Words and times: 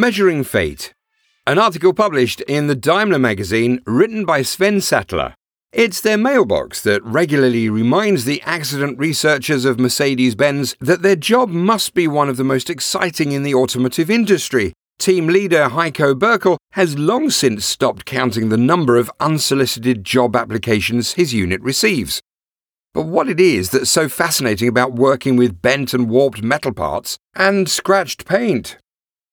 Measuring 0.00 0.44
Fate. 0.44 0.94
An 1.46 1.58
article 1.58 1.92
published 1.92 2.40
in 2.48 2.68
the 2.68 2.74
Daimler 2.74 3.18
magazine 3.18 3.82
written 3.84 4.24
by 4.24 4.40
Sven 4.40 4.80
Sattler. 4.80 5.34
It's 5.74 6.00
their 6.00 6.16
mailbox 6.16 6.80
that 6.84 7.04
regularly 7.04 7.68
reminds 7.68 8.24
the 8.24 8.40
accident 8.46 8.98
researchers 8.98 9.66
of 9.66 9.78
Mercedes 9.78 10.34
Benz 10.34 10.74
that 10.80 11.02
their 11.02 11.16
job 11.16 11.50
must 11.50 11.92
be 11.92 12.08
one 12.08 12.30
of 12.30 12.38
the 12.38 12.44
most 12.44 12.70
exciting 12.70 13.32
in 13.32 13.42
the 13.42 13.54
automotive 13.54 14.10
industry. 14.10 14.72
Team 14.98 15.26
leader 15.26 15.68
Heiko 15.68 16.14
Bürkle 16.14 16.56
has 16.72 16.98
long 16.98 17.28
since 17.28 17.66
stopped 17.66 18.06
counting 18.06 18.48
the 18.48 18.56
number 18.56 18.96
of 18.96 19.12
unsolicited 19.20 20.02
job 20.02 20.34
applications 20.34 21.12
his 21.12 21.34
unit 21.34 21.60
receives. 21.60 22.22
But 22.94 23.02
what 23.02 23.28
it 23.28 23.38
is 23.38 23.68
that's 23.68 23.90
so 23.90 24.08
fascinating 24.08 24.66
about 24.66 24.94
working 24.94 25.36
with 25.36 25.60
bent 25.60 25.92
and 25.92 26.08
warped 26.08 26.42
metal 26.42 26.72
parts 26.72 27.18
and 27.36 27.68
scratched 27.68 28.24
paint? 28.24 28.78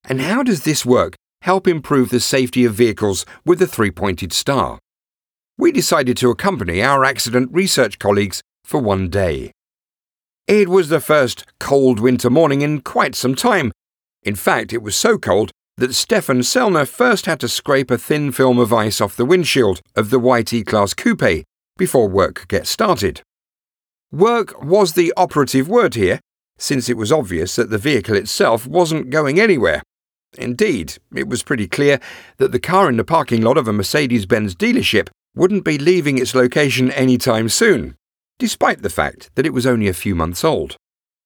And 0.07 0.21
how 0.21 0.41
does 0.41 0.63
this 0.63 0.85
work 0.85 1.15
help 1.41 1.67
improve 1.67 2.09
the 2.09 2.19
safety 2.19 2.65
of 2.65 2.73
vehicles 2.73 3.25
with 3.45 3.59
the 3.59 3.67
three 3.67 3.91
pointed 3.91 4.33
star? 4.33 4.79
we 5.57 5.71
decided 5.71 6.15
to 6.17 6.29
accompany 6.29 6.83
our 6.83 7.03
accident 7.03 7.49
research 7.51 7.97
colleagues 7.97 8.41
for 8.63 8.79
one 8.79 9.09
day. 9.09 9.51
It 10.45 10.69
was 10.69 10.89
the 10.89 10.99
first 10.99 11.45
cold 11.59 11.99
winter 11.99 12.29
morning 12.29 12.61
in 12.61 12.81
quite 12.81 13.15
some 13.15 13.35
time. 13.35 13.71
In 14.23 14.35
fact, 14.35 14.71
it 14.71 14.83
was 14.83 14.95
so 14.95 15.17
cold 15.17 15.51
that 15.77 15.93
Stefan 15.93 16.39
Sellner 16.39 16.87
first 16.87 17.25
had 17.25 17.39
to 17.39 17.47
scrape 17.47 17.91
a 17.91 17.97
thin 17.97 18.31
film 18.31 18.59
of 18.59 18.71
ice 18.71 19.01
off 19.01 19.15
the 19.15 19.25
windshield 19.25 19.81
of 19.95 20.09
the 20.09 20.19
white 20.19 20.53
E-Class 20.53 20.93
coupe 20.93 21.43
before 21.77 22.07
work 22.07 22.35
could 22.35 22.47
get 22.47 22.67
started. 22.67 23.21
Work 24.11 24.63
was 24.63 24.93
the 24.93 25.13
operative 25.17 25.67
word 25.67 25.95
here, 25.95 26.19
since 26.57 26.87
it 26.87 26.97
was 26.97 27.11
obvious 27.11 27.55
that 27.55 27.69
the 27.69 27.77
vehicle 27.77 28.15
itself 28.15 28.65
wasn't 28.65 29.09
going 29.09 29.39
anywhere. 29.39 29.81
Indeed, 30.37 30.97
it 31.15 31.27
was 31.27 31.43
pretty 31.43 31.67
clear 31.67 31.99
that 32.37 32.51
the 32.51 32.59
car 32.59 32.89
in 32.89 32.97
the 32.97 33.03
parking 33.03 33.41
lot 33.41 33.57
of 33.57 33.67
a 33.67 33.73
Mercedes 33.73 34.25
Benz 34.25 34.55
dealership 34.55 35.09
wouldn't 35.35 35.63
be 35.63 35.77
leaving 35.77 36.17
its 36.17 36.33
location 36.33 36.91
anytime 36.91 37.49
soon, 37.49 37.95
despite 38.39 38.81
the 38.81 38.89
fact 38.89 39.29
that 39.35 39.45
it 39.45 39.53
was 39.53 39.65
only 39.65 39.87
a 39.87 39.93
few 39.93 40.15
months 40.15 40.43
old. 40.43 40.77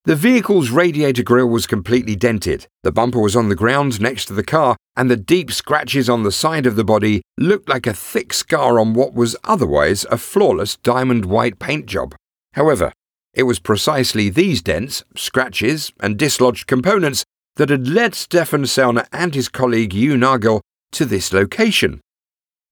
The 0.06 0.16
vehicle's 0.16 0.72
radiator 0.72 1.22
grille 1.22 1.48
was 1.48 1.68
completely 1.68 2.16
dented, 2.16 2.66
the 2.82 2.92
bumper 2.92 3.20
was 3.20 3.36
on 3.36 3.50
the 3.50 3.56
ground 3.56 4.02
next 4.02 4.26
to 4.26 4.34
the 4.34 4.44
car, 4.44 4.76
and 4.98 5.12
the 5.12 5.16
deep 5.16 5.52
scratches 5.52 6.10
on 6.10 6.24
the 6.24 6.32
side 6.32 6.66
of 6.66 6.76
the 6.76 6.84
body 6.84 7.22
looked 7.38 7.70
like 7.70 7.86
a 7.86 7.94
thick 7.94 8.34
scar 8.34 8.80
on 8.80 8.96
what 8.96 9.14
was 9.14 9.36
otherwise 9.44 10.06
a 10.10 10.18
flawless 10.18 10.78
diamond 10.78 11.26
white 11.26 11.60
paint 11.60 11.86
job. 11.86 12.16
However, 12.54 12.92
it 13.34 13.44
was 13.44 13.60
precisely 13.60 14.30
these 14.30 14.62
dents, 14.62 15.04
scratches, 15.16 15.94
and 16.00 16.18
dislodged 16.18 16.66
components 16.66 17.24
that 17.56 17.70
had 17.70 17.88
led 17.88 18.16
Stefan 18.16 18.64
Sellner 18.64 19.08
and 19.12 19.36
his 19.36 19.50
colleague 19.50 19.94
Hugh 19.94 20.18
Nagel 20.18 20.62
to 20.94 21.06
this 21.06 21.34
location. 21.34 22.02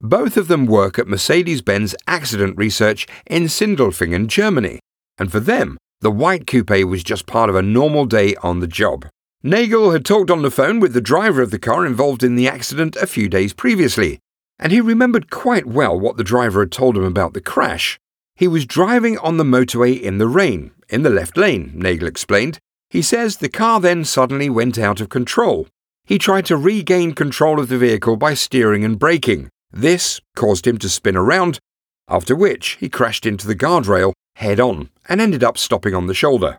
Both 0.01 0.37
of 0.37 0.47
them 0.47 0.65
work 0.65 0.97
at 0.97 1.07
Mercedes 1.07 1.61
Benz 1.61 1.95
Accident 2.07 2.57
Research 2.57 3.05
in 3.27 3.43
Sindelfingen, 3.43 4.27
Germany, 4.27 4.79
and 5.17 5.31
for 5.31 5.41
them, 5.41 5.77
the 6.01 6.11
white 6.11 6.47
coupe 6.47 6.85
was 6.85 7.03
just 7.03 7.25
part 7.25 7.49
of 7.49 7.55
a 7.55 7.61
normal 7.61 8.05
day 8.05 8.35
on 8.37 8.59
the 8.59 8.67
job. 8.67 9.05
Nagel 9.43 9.91
had 9.91 10.05
talked 10.05 10.31
on 10.31 10.41
the 10.41 10.51
phone 10.51 10.79
with 10.79 10.93
the 10.93 11.01
driver 11.01 11.41
of 11.41 11.51
the 11.51 11.59
car 11.59 11.85
involved 11.85 12.23
in 12.23 12.35
the 12.35 12.47
accident 12.47 12.95
a 12.97 13.07
few 13.07 13.27
days 13.27 13.53
previously, 13.53 14.19
and 14.57 14.71
he 14.71 14.79
remembered 14.79 15.29
quite 15.29 15.65
well 15.65 15.97
what 15.99 16.17
the 16.17 16.23
driver 16.23 16.61
had 16.61 16.71
told 16.71 16.95
him 16.97 17.03
about 17.03 17.33
the 17.33 17.41
crash. 17.41 17.99
He 18.35 18.47
was 18.47 18.65
driving 18.65 19.17
on 19.17 19.35
the 19.35 19.43
motorway 19.43 19.99
in 19.99 20.17
the 20.17 20.27
rain, 20.27 20.71
in 20.87 21.03
the 21.03 21.09
left 21.09 21.35
lane, 21.35 21.73
Nagel 21.75 22.07
explained. 22.07 22.59
He 22.89 23.01
says 23.01 23.37
the 23.37 23.49
car 23.49 23.79
then 23.79 24.03
suddenly 24.03 24.49
went 24.49 24.79
out 24.79 24.99
of 24.99 25.09
control. 25.09 25.67
He 26.05 26.17
tried 26.17 26.45
to 26.47 26.57
regain 26.57 27.13
control 27.13 27.59
of 27.59 27.69
the 27.69 27.77
vehicle 27.77 28.17
by 28.17 28.33
steering 28.33 28.83
and 28.83 28.97
braking. 28.97 29.49
This 29.71 30.19
caused 30.35 30.65
him 30.65 30.77
to 30.79 30.89
spin 30.89 31.15
around, 31.15 31.59
after 32.07 32.35
which 32.35 32.77
he 32.79 32.89
crashed 32.89 33.25
into 33.27 33.45
the 33.45 33.55
guardrail 33.55 34.13
head 34.35 34.59
on 34.59 34.89
and 35.07 35.21
ended 35.21 35.43
up 35.43 35.57
stopping 35.57 35.93
on 35.93 36.07
the 36.07 36.13
shoulder. 36.13 36.57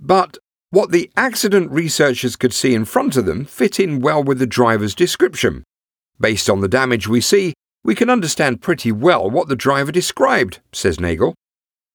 But 0.00 0.38
what 0.70 0.90
the 0.90 1.10
accident 1.16 1.70
researchers 1.70 2.34
could 2.34 2.52
see 2.52 2.74
in 2.74 2.86
front 2.86 3.16
of 3.16 3.26
them 3.26 3.44
fit 3.44 3.78
in 3.78 4.00
well 4.00 4.24
with 4.24 4.38
the 4.38 4.46
driver's 4.46 4.94
description. 4.94 5.62
Based 6.18 6.48
on 6.48 6.60
the 6.60 6.68
damage 6.68 7.06
we 7.06 7.20
see, 7.20 7.52
we 7.84 7.94
can 7.94 8.08
understand 8.10 8.62
pretty 8.62 8.90
well 8.90 9.30
what 9.30 9.48
the 9.48 9.56
driver 9.56 9.92
described, 9.92 10.60
says 10.72 10.98
Nagel. 10.98 11.34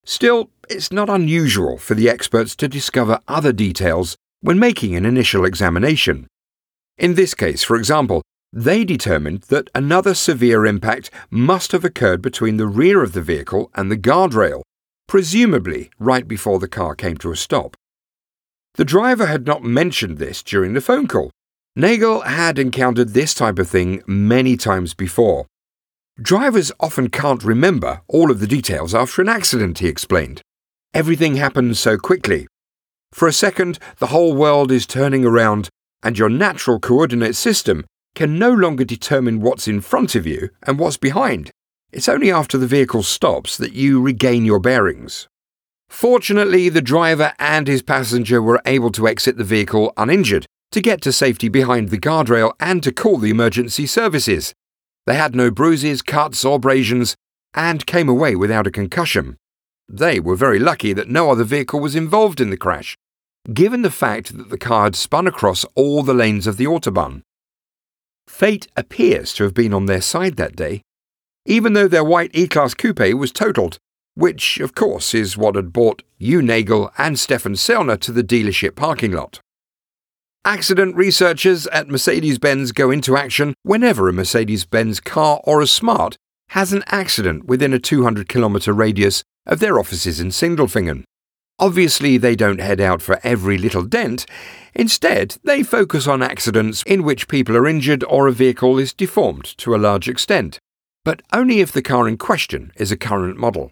Still, 0.10 0.52
it's 0.70 0.90
not 0.90 1.10
unusual 1.10 1.78
for 1.78 1.94
the 1.94 2.10
experts 2.10 2.56
to 2.56 2.70
discover 2.70 3.20
other 3.28 3.52
details 3.52 4.16
when 4.40 4.58
making 4.58 4.96
an 4.96 5.06
initial 5.06 5.44
examination. 5.44 6.28
In 6.98 7.16
this 7.16 7.34
case, 7.34 7.62
for 7.62 7.76
example, 7.76 8.22
they 8.54 8.86
determined 8.86 9.42
that 9.50 9.70
another 9.76 10.14
severe 10.14 10.66
impact 10.66 11.12
must 11.30 11.74
have 11.74 11.84
occurred 11.84 12.22
between 12.22 12.56
the 12.56 12.68
rear 12.68 13.04
of 13.04 13.12
the 13.12 13.22
vehicle 13.22 13.70
and 13.76 13.92
the 13.92 13.98
guardrail, 13.98 14.62
presumably 15.10 15.92
right 16.00 16.26
before 16.26 16.60
the 16.60 16.70
car 16.70 16.96
came 16.96 17.18
to 17.18 17.34
a 17.34 17.36
stop. 17.36 17.76
The 18.76 18.86
driver 18.86 19.26
had 19.26 19.46
not 19.46 19.62
mentioned 19.62 20.20
this 20.20 20.42
during 20.42 20.72
the 20.74 20.80
phone 20.80 21.10
call. 21.10 21.32
Nagel 21.76 22.22
had 22.22 22.58
encountered 22.58 23.10
this 23.10 23.34
type 23.34 23.60
of 23.60 23.68
thing 23.68 24.02
many 24.08 24.56
times 24.56 24.94
before. 24.94 25.48
Drivers 26.20 26.72
often 26.80 27.10
can't 27.10 27.44
remember 27.44 28.02
all 28.08 28.32
of 28.32 28.40
the 28.40 28.48
details 28.48 28.96
after 28.96 29.22
an 29.22 29.30
accident, 29.30 29.78
he 29.80 29.88
explained. 29.88 30.42
Everything 30.92 31.36
happens 31.36 31.80
so 31.80 31.96
quickly. 31.98 32.48
For 33.14 33.28
a 33.28 33.34
second, 33.34 33.78
the 34.00 34.08
whole 34.08 34.36
world 34.36 34.72
is 34.72 34.88
turning 34.88 35.24
around, 35.26 35.70
and 36.02 36.18
your 36.18 36.30
natural 36.30 36.80
coordinate 36.80 37.36
system 37.36 37.86
can 38.16 38.40
no 38.40 38.52
longer 38.52 38.84
determine 38.84 39.42
what's 39.42 39.68
in 39.68 39.80
front 39.80 40.16
of 40.16 40.26
you 40.26 40.50
and 40.64 40.80
what's 40.80 40.98
behind. 40.98 41.52
It's 41.92 42.10
only 42.10 42.32
after 42.32 42.58
the 42.58 42.66
vehicle 42.66 43.04
stops 43.04 43.56
that 43.58 43.74
you 43.74 44.02
regain 44.02 44.44
your 44.44 44.60
bearings. 44.60 45.28
Fortunately, 45.88 46.68
the 46.68 46.82
driver 46.82 47.34
and 47.38 47.68
his 47.68 47.84
passenger 47.84 48.42
were 48.42 48.62
able 48.66 48.92
to 48.94 49.08
exit 49.08 49.38
the 49.38 49.44
vehicle 49.44 49.94
uninjured, 49.96 50.48
to 50.72 50.82
get 50.82 51.00
to 51.02 51.14
safety 51.14 51.48
behind 51.48 51.90
the 51.90 52.00
guardrail 52.00 52.54
and 52.60 52.82
to 52.82 52.92
call 52.92 53.20
the 53.20 53.30
emergency 53.30 53.86
services. 53.86 54.56
They 55.08 55.16
had 55.16 55.36
no 55.36 55.50
bruises, 55.50 56.02
cuts, 56.02 56.44
or 56.44 56.58
abrasions, 56.58 57.16
and 57.54 57.86
came 57.86 58.10
away 58.10 58.36
without 58.36 58.68
a 58.68 58.72
concussion. 58.72 59.38
They 59.88 60.20
were 60.20 60.36
very 60.36 60.60
lucky 60.60 60.92
that 60.92 61.10
no 61.10 61.32
other 61.32 61.46
vehicle 61.46 61.80
was 61.80 61.96
involved 61.96 62.42
in 62.42 62.50
the 62.50 62.58
crash, 62.58 62.98
given 63.54 63.84
the 63.84 63.90
fact 63.90 64.38
that 64.38 64.50
the 64.50 64.58
car 64.58 64.84
had 64.84 64.98
spun 64.98 65.26
across 65.26 65.64
all 65.76 66.04
the 66.04 66.14
lanes 66.14 66.46
of 66.46 66.58
the 66.58 66.66
Autobahn. 66.66 67.22
Fate 68.28 68.68
appears 68.76 69.32
to 69.34 69.44
have 69.44 69.54
been 69.54 69.74
on 69.74 69.86
their 69.86 70.02
side 70.02 70.36
that 70.36 70.58
day, 70.58 70.82
even 71.46 71.72
though 71.72 71.88
their 71.88 72.04
white 72.04 72.32
E 72.34 72.46
Class 72.46 72.74
coupe 72.74 73.14
was 73.14 73.32
totaled, 73.32 73.78
which, 74.16 74.60
of 74.60 74.76
course, 74.76 75.14
is 75.14 75.38
what 75.38 75.56
had 75.56 75.72
brought 75.72 76.04
Hugh 76.20 76.42
Nagel 76.42 76.92
and 76.98 77.18
Stefan 77.18 77.54
Selner 77.54 77.98
to 78.02 78.12
the 78.12 78.24
dealership 78.24 78.76
parking 78.76 79.14
lot. 79.14 79.40
Accident 80.48 80.96
researchers 80.96 81.68
at 81.68 81.90
Mercedes 81.90 82.40
Benz 82.40 82.72
go 82.72 82.90
into 82.90 83.18
action 83.18 83.54
whenever 83.64 84.08
a 84.08 84.14
Mercedes 84.14 84.64
Benz 84.64 85.02
car 85.02 85.42
or 85.44 85.60
a 85.60 85.68
Smart 85.68 86.16
has 86.52 86.72
an 86.72 86.86
accident 86.88 87.44
within 87.44 87.74
a 87.74 87.80
200 87.80 88.30
kilometre 88.30 88.72
radius 88.72 89.24
of 89.46 89.60
their 89.60 89.78
offices 89.78 90.22
in 90.22 90.30
Sindelfingen. 90.30 91.04
Obviously, 91.60 92.18
they 92.18 92.34
don't 92.34 92.62
head 92.62 92.80
out 92.80 93.02
for 93.02 93.20
every 93.26 93.58
little 93.58 93.84
dent. 93.84 94.26
Instead, 94.74 95.36
they 95.44 95.64
focus 95.64 96.08
on 96.08 96.24
accidents 96.24 96.82
in 96.88 97.04
which 97.04 97.28
people 97.28 97.58
are 97.58 97.68
injured 97.68 98.06
or 98.06 98.30
a 98.30 98.32
vehicle 98.32 98.80
is 98.80 98.94
deformed 98.94 99.44
to 99.58 99.76
a 99.76 99.84
large 99.84 100.08
extent, 100.08 100.60
but 101.04 101.22
only 101.34 101.60
if 101.60 101.74
the 101.74 101.82
car 101.82 102.08
in 102.08 102.16
question 102.16 102.72
is 102.78 102.90
a 102.90 102.96
current 102.96 103.38
model. 103.38 103.70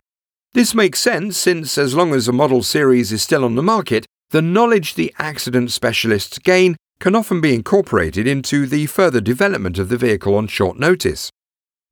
This 0.54 0.76
makes 0.76 1.00
sense 1.00 1.38
since, 1.38 1.78
as 1.78 1.96
long 1.96 2.14
as 2.14 2.28
a 2.28 2.34
model 2.34 2.64
series 2.64 3.14
is 3.14 3.22
still 3.24 3.46
on 3.46 3.56
the 3.56 3.64
market, 3.64 4.06
the 4.30 4.42
knowledge 4.42 4.96
the 4.96 5.14
accident 5.18 5.72
specialists 5.72 6.40
gain 6.40 6.76
can 7.00 7.16
often 7.16 7.42
be 7.42 7.54
incorporated 7.54 8.28
into 8.28 8.66
the 8.66 8.86
further 8.86 9.22
development 9.22 9.78
of 9.78 9.90
the 9.90 9.98
vehicle 9.98 10.36
on 10.36 10.48
short 10.48 10.80
notice. 10.80 11.30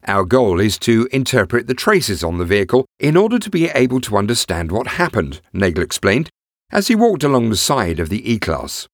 Our 0.06 0.26
goal 0.26 0.60
is 0.60 0.78
to 0.80 1.08
interpret 1.12 1.68
the 1.68 1.74
traces 1.74 2.24
on 2.24 2.38
the 2.38 2.46
vehicle 2.46 2.86
in 3.00 3.16
order 3.16 3.40
to 3.40 3.50
be 3.50 3.70
able 3.70 4.02
to 4.02 4.18
understand 4.18 4.72
what 4.72 4.88
happened, 4.88 5.42
Nagel 5.54 5.84
explained, 5.84 6.30
as 6.72 6.88
he 6.88 6.96
walked 6.96 7.24
along 7.24 7.50
the 7.50 7.56
side 7.56 8.00
of 8.00 8.10
the 8.10 8.30
E 8.30 8.40
Class. 8.40 8.88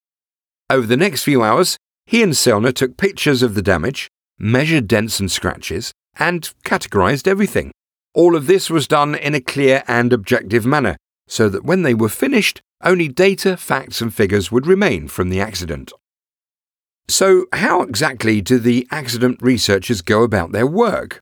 Over 0.69 0.85
the 0.85 0.97
next 0.97 1.23
few 1.23 1.41
hours, 1.41 1.77
he 2.05 2.21
and 2.21 2.33
Selner 2.33 2.73
took 2.73 2.97
pictures 2.97 3.41
of 3.41 3.55
the 3.55 3.61
damage, 3.61 4.07
measured 4.37 4.87
dents 4.87 5.19
and 5.19 5.31
scratches, 5.31 5.91
and 6.17 6.53
categorized 6.63 7.27
everything. 7.27 7.71
All 8.13 8.35
of 8.35 8.47
this 8.47 8.69
was 8.69 8.87
done 8.87 9.15
in 9.15 9.33
a 9.33 9.41
clear 9.41 9.83
and 9.87 10.11
objective 10.11 10.65
manner, 10.65 10.97
so 11.27 11.49
that 11.49 11.63
when 11.63 11.83
they 11.83 11.93
were 11.93 12.09
finished, 12.09 12.61
only 12.83 13.07
data, 13.07 13.57
facts, 13.57 14.01
and 14.01 14.13
figures 14.13 14.51
would 14.51 14.67
remain 14.67 15.07
from 15.07 15.29
the 15.29 15.41
accident. 15.41 15.91
So, 17.07 17.45
how 17.53 17.81
exactly 17.81 18.39
do 18.41 18.59
the 18.59 18.87
accident 18.91 19.39
researchers 19.41 20.01
go 20.01 20.23
about 20.23 20.51
their 20.51 20.67
work? 20.67 21.19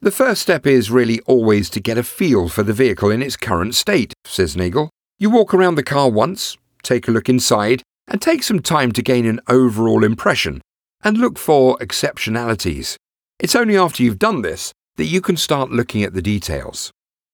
The 0.00 0.10
first 0.10 0.42
step 0.42 0.66
is 0.66 0.90
really 0.90 1.20
always 1.20 1.70
to 1.70 1.80
get 1.80 1.96
a 1.96 2.02
feel 2.02 2.48
for 2.48 2.64
the 2.64 2.72
vehicle 2.72 3.10
in 3.10 3.22
its 3.22 3.36
current 3.36 3.76
state, 3.76 4.14
says 4.24 4.56
Nagel. 4.56 4.90
You 5.18 5.30
walk 5.30 5.54
around 5.54 5.76
the 5.76 5.84
car 5.84 6.10
once, 6.10 6.56
take 6.82 7.06
a 7.06 7.12
look 7.12 7.28
inside, 7.28 7.82
and 8.08 8.20
take 8.20 8.42
some 8.42 8.60
time 8.60 8.90
to 8.92 9.02
gain 9.02 9.26
an 9.26 9.40
overall 9.48 10.02
impression 10.02 10.60
and 11.04 11.18
look 11.18 11.38
for 11.38 11.78
exceptionalities. 11.78 12.96
It's 13.38 13.54
only 13.54 13.76
after 13.76 14.02
you've 14.02 14.18
done 14.18 14.42
this 14.42 14.72
that 14.96 15.04
you 15.04 15.20
can 15.20 15.36
start 15.36 15.70
looking 15.70 16.02
at 16.02 16.14
the 16.14 16.22
details. 16.22 16.90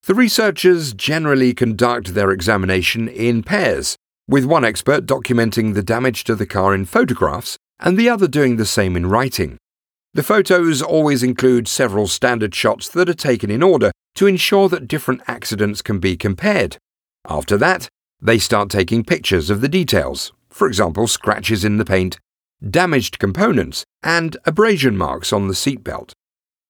The 0.08 0.14
researchers 0.14 0.94
generally 0.94 1.52
conduct 1.52 2.14
their 2.14 2.30
examination 2.30 3.08
in 3.08 3.42
pairs, 3.42 3.94
with 4.26 4.46
one 4.46 4.64
expert 4.64 5.04
documenting 5.04 5.74
the 5.74 5.82
damage 5.82 6.24
to 6.24 6.34
the 6.34 6.46
car 6.46 6.74
in 6.74 6.86
photographs 6.86 7.58
and 7.78 7.98
the 7.98 8.08
other 8.08 8.26
doing 8.26 8.56
the 8.56 8.64
same 8.64 8.96
in 8.96 9.04
writing. 9.04 9.58
The 10.14 10.22
photos 10.22 10.80
always 10.80 11.22
include 11.22 11.68
several 11.68 12.06
standard 12.06 12.54
shots 12.54 12.88
that 12.88 13.10
are 13.10 13.12
taken 13.12 13.50
in 13.50 13.62
order 13.62 13.92
to 14.14 14.26
ensure 14.26 14.70
that 14.70 14.88
different 14.88 15.20
accidents 15.26 15.82
can 15.82 15.98
be 15.98 16.16
compared. 16.16 16.78
After 17.28 17.58
that, 17.58 17.90
they 18.18 18.38
start 18.38 18.70
taking 18.70 19.04
pictures 19.04 19.50
of 19.50 19.60
the 19.60 19.68
details, 19.68 20.32
for 20.48 20.66
example, 20.66 21.06
scratches 21.06 21.66
in 21.66 21.76
the 21.76 21.84
paint, 21.84 22.18
damaged 22.66 23.18
components, 23.18 23.84
and 24.02 24.38
abrasion 24.46 24.96
marks 24.96 25.34
on 25.34 25.48
the 25.48 25.54
seatbelt. 25.54 26.12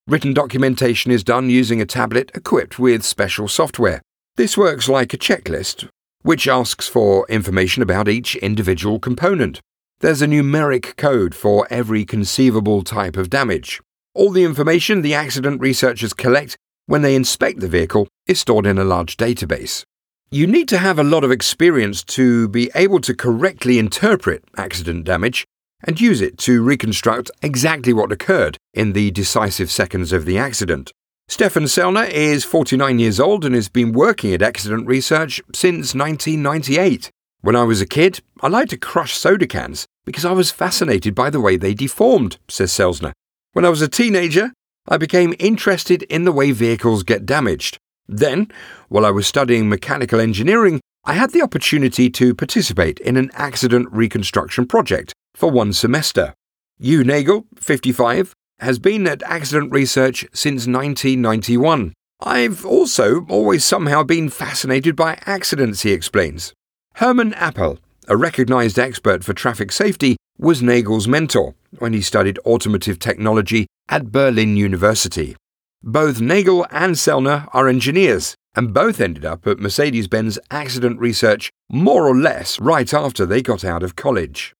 Written 0.08 0.32
documentation 0.32 1.10
is 1.10 1.22
done 1.22 1.50
using 1.50 1.82
a 1.82 1.84
tablet 1.84 2.30
equipped 2.34 2.78
with 2.78 3.04
special 3.04 3.46
software. 3.46 4.00
This 4.36 4.56
works 4.56 4.88
like 4.88 5.12
a 5.12 5.18
checklist, 5.18 5.86
which 6.22 6.48
asks 6.48 6.88
for 6.88 7.26
information 7.28 7.82
about 7.82 8.08
each 8.08 8.34
individual 8.36 9.00
component. 9.00 9.60
There's 10.00 10.22
a 10.22 10.26
numeric 10.26 10.96
code 10.96 11.34
for 11.34 11.66
every 11.68 12.06
conceivable 12.06 12.82
type 12.84 13.18
of 13.18 13.28
damage. 13.28 13.82
All 14.14 14.30
the 14.30 14.44
information 14.44 15.02
the 15.02 15.12
accident 15.12 15.60
researchers 15.60 16.14
collect 16.14 16.56
when 16.86 17.02
they 17.02 17.14
inspect 17.14 17.60
the 17.60 17.68
vehicle 17.68 18.08
is 18.26 18.40
stored 18.40 18.64
in 18.64 18.78
a 18.78 18.84
large 18.84 19.18
database. 19.18 19.84
You 20.30 20.46
need 20.46 20.68
to 20.68 20.78
have 20.78 20.98
a 20.98 21.04
lot 21.04 21.22
of 21.22 21.30
experience 21.30 22.02
to 22.04 22.48
be 22.48 22.70
able 22.74 23.02
to 23.02 23.14
correctly 23.14 23.78
interpret 23.78 24.42
accident 24.56 25.04
damage 25.04 25.44
and 25.84 26.00
use 26.00 26.20
it 26.20 26.38
to 26.38 26.62
reconstruct 26.62 27.30
exactly 27.42 27.92
what 27.92 28.12
occurred 28.12 28.56
in 28.74 28.92
the 28.92 29.10
decisive 29.10 29.70
seconds 29.70 30.12
of 30.12 30.24
the 30.24 30.38
accident. 30.38 30.92
Stefan 31.28 31.64
Selner 31.64 32.08
is 32.08 32.44
49 32.44 32.98
years 32.98 33.20
old 33.20 33.44
and 33.44 33.54
has 33.54 33.68
been 33.68 33.92
working 33.92 34.32
at 34.32 34.42
accident 34.42 34.86
research 34.86 35.42
since 35.54 35.94
1998. 35.94 37.10
When 37.42 37.54
I 37.54 37.64
was 37.64 37.80
a 37.80 37.86
kid, 37.86 38.20
I 38.40 38.48
liked 38.48 38.70
to 38.70 38.76
crush 38.78 39.14
soda 39.14 39.46
cans 39.46 39.86
because 40.04 40.24
I 40.24 40.32
was 40.32 40.50
fascinated 40.50 41.14
by 41.14 41.30
the 41.30 41.40
way 41.40 41.56
they 41.56 41.74
deformed, 41.74 42.38
says 42.48 42.72
Sellner. 42.72 43.12
When 43.52 43.64
I 43.64 43.68
was 43.68 43.82
a 43.82 43.88
teenager, 43.88 44.52
I 44.88 44.96
became 44.96 45.34
interested 45.38 46.02
in 46.04 46.24
the 46.24 46.32
way 46.32 46.50
vehicles 46.50 47.02
get 47.02 47.26
damaged. 47.26 47.78
Then, 48.08 48.50
while 48.88 49.04
I 49.04 49.10
was 49.10 49.26
studying 49.26 49.68
mechanical 49.68 50.18
engineering, 50.18 50.80
I 51.04 51.12
had 51.12 51.32
the 51.32 51.42
opportunity 51.42 52.08
to 52.10 52.34
participate 52.34 52.98
in 53.00 53.18
an 53.18 53.30
accident 53.34 53.88
reconstruction 53.92 54.66
project 54.66 55.12
for 55.38 55.52
one 55.52 55.72
semester. 55.72 56.34
Hugh 56.80 57.04
Nagel, 57.04 57.46
55, 57.54 58.34
has 58.58 58.80
been 58.80 59.06
at 59.06 59.22
accident 59.22 59.70
research 59.70 60.26
since 60.32 60.66
1991. 60.66 61.92
I've 62.20 62.66
also 62.66 63.24
always 63.28 63.64
somehow 63.64 64.02
been 64.02 64.30
fascinated 64.30 64.96
by 64.96 65.16
accidents, 65.26 65.82
he 65.82 65.92
explains. 65.92 66.54
Herman 66.96 67.34
Appel, 67.34 67.78
a 68.08 68.16
recognized 68.16 68.80
expert 68.80 69.22
for 69.22 69.32
traffic 69.32 69.70
safety, 69.70 70.16
was 70.38 70.60
Nagel's 70.60 71.06
mentor 71.06 71.54
when 71.78 71.92
he 71.92 72.00
studied 72.00 72.40
automotive 72.44 72.98
technology 72.98 73.68
at 73.88 74.10
Berlin 74.10 74.56
University. 74.56 75.36
Both 75.84 76.20
Nagel 76.20 76.66
and 76.72 76.96
Sellner 76.96 77.48
are 77.52 77.68
engineers, 77.68 78.34
and 78.56 78.74
both 78.74 79.00
ended 79.00 79.24
up 79.24 79.46
at 79.46 79.60
Mercedes 79.60 80.08
Benz 80.08 80.36
accident 80.50 80.98
research 80.98 81.50
more 81.70 82.08
or 82.08 82.16
less 82.16 82.58
right 82.58 82.92
after 82.92 83.24
they 83.24 83.40
got 83.40 83.64
out 83.64 83.84
of 83.84 83.94
college. 83.94 84.52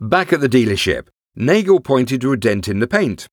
Back 0.00 0.32
at 0.32 0.40
the 0.40 0.48
dealership, 0.48 1.06
Nagel 1.36 1.78
pointed 1.80 2.20
to 2.20 2.32
a 2.32 2.36
dent 2.36 2.66
in 2.66 2.80
the 2.80 2.88
paint. 2.88 3.28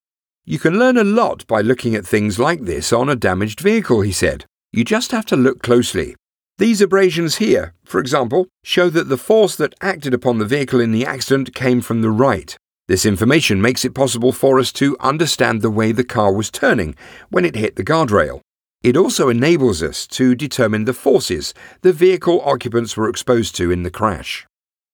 You 0.45 0.59
can 0.59 0.77
learn 0.77 0.95
a 0.95 1.03
lot 1.03 1.45
by 1.47 1.61
looking 1.61 1.95
at 1.95 2.05
things 2.05 2.37
like 2.37 2.61
this 2.61 2.93
on 2.93 3.09
a 3.09 3.15
damaged 3.15 3.59
vehicle, 3.59 4.01
he 4.01 4.11
said. 4.11 4.45
You 4.71 4.83
just 4.83 5.11
have 5.11 5.25
to 5.27 5.35
look 5.35 5.63
closely. 5.63 6.15
These 6.59 6.79
abrasions 6.79 7.37
here, 7.37 7.73
for 7.83 7.99
example, 7.99 8.47
show 8.63 8.91
that 8.91 9.09
the 9.09 9.17
force 9.17 9.55
that 9.55 9.73
acted 9.81 10.13
upon 10.13 10.37
the 10.37 10.45
vehicle 10.45 10.79
in 10.79 10.91
the 10.91 11.05
accident 11.05 11.55
came 11.55 11.81
from 11.81 12.01
the 12.01 12.11
right. 12.11 12.55
This 12.87 13.07
information 13.07 13.59
makes 13.61 13.83
it 13.83 13.95
possible 13.95 14.31
for 14.31 14.59
us 14.59 14.71
to 14.73 14.95
understand 14.99 15.61
the 15.61 15.71
way 15.71 15.91
the 15.91 16.03
car 16.03 16.31
was 16.31 16.51
turning 16.51 16.95
when 17.29 17.43
it 17.43 17.55
hit 17.55 17.75
the 17.75 17.83
guardrail. 17.83 18.41
It 18.83 18.95
also 18.95 19.29
enables 19.29 19.81
us 19.81 20.05
to 20.07 20.35
determine 20.35 20.85
the 20.85 20.93
forces 20.93 21.55
the 21.81 21.93
vehicle 21.93 22.41
occupants 22.41 22.95
were 22.95 23.09
exposed 23.09 23.55
to 23.55 23.71
in 23.71 23.81
the 23.83 23.91
crash. 23.91 24.45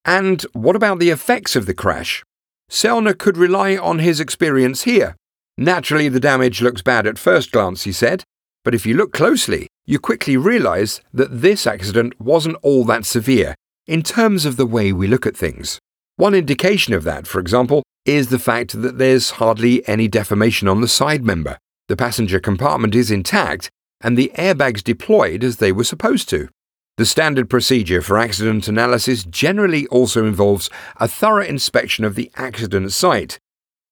And 0.07 0.41
what 0.53 0.77
about 0.77 0.99
the 0.99 1.09
effects 1.09 1.55
of 1.55 1.65
the 1.65 1.73
crash? 1.73 2.23
Selner 2.71 3.15
could 3.15 3.37
rely 3.37 3.75
on 3.75 3.99
his 3.99 4.19
experience 4.19 4.83
here. 4.83 5.15
Naturally, 5.57 6.07
the 6.07 6.19
damage 6.19 6.61
looks 6.61 6.81
bad 6.81 7.05
at 7.05 7.19
first 7.19 7.51
glance, 7.51 7.83
he 7.83 7.91
said, 7.91 8.23
but 8.63 8.73
if 8.73 8.85
you 8.85 8.95
look 8.95 9.11
closely, 9.11 9.67
you 9.85 9.99
quickly 9.99 10.37
realize 10.37 11.01
that 11.13 11.41
this 11.41 11.67
accident 11.67 12.19
wasn't 12.19 12.57
all 12.61 12.83
that 12.85 13.05
severe 13.05 13.55
in 13.85 14.01
terms 14.01 14.45
of 14.45 14.57
the 14.57 14.65
way 14.65 14.91
we 14.91 15.07
look 15.07 15.25
at 15.25 15.37
things. 15.37 15.79
One 16.17 16.33
indication 16.33 16.93
of 16.93 17.03
that, 17.03 17.27
for 17.27 17.39
example, 17.39 17.83
is 18.05 18.27
the 18.27 18.39
fact 18.39 18.81
that 18.81 18.97
there's 18.97 19.31
hardly 19.31 19.87
any 19.87 20.07
deformation 20.07 20.67
on 20.67 20.81
the 20.81 20.87
side 20.87 21.23
member. 21.23 21.57
The 21.87 21.95
passenger 21.95 22.39
compartment 22.39 22.95
is 22.95 23.11
intact 23.11 23.69
and 24.01 24.17
the 24.17 24.31
airbags 24.35 24.83
deployed 24.83 25.43
as 25.43 25.57
they 25.57 25.71
were 25.71 25.83
supposed 25.83 26.29
to. 26.29 26.49
The 26.97 27.05
standard 27.05 27.47
procedure 27.47 28.01
for 28.01 28.17
accident 28.17 28.67
analysis 28.67 29.23
generally 29.23 29.85
also 29.87 30.25
involves 30.25 30.67
a 30.95 31.07
thorough 31.07 31.45
inspection 31.45 32.03
of 32.03 32.15
the 32.15 32.31
accident 32.35 32.91
site, 32.91 33.37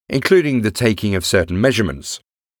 including 0.08 0.62
the 0.62 0.72
taking 0.72 1.14
of 1.14 1.24
certain 1.24 1.60
measurements. 1.60 2.18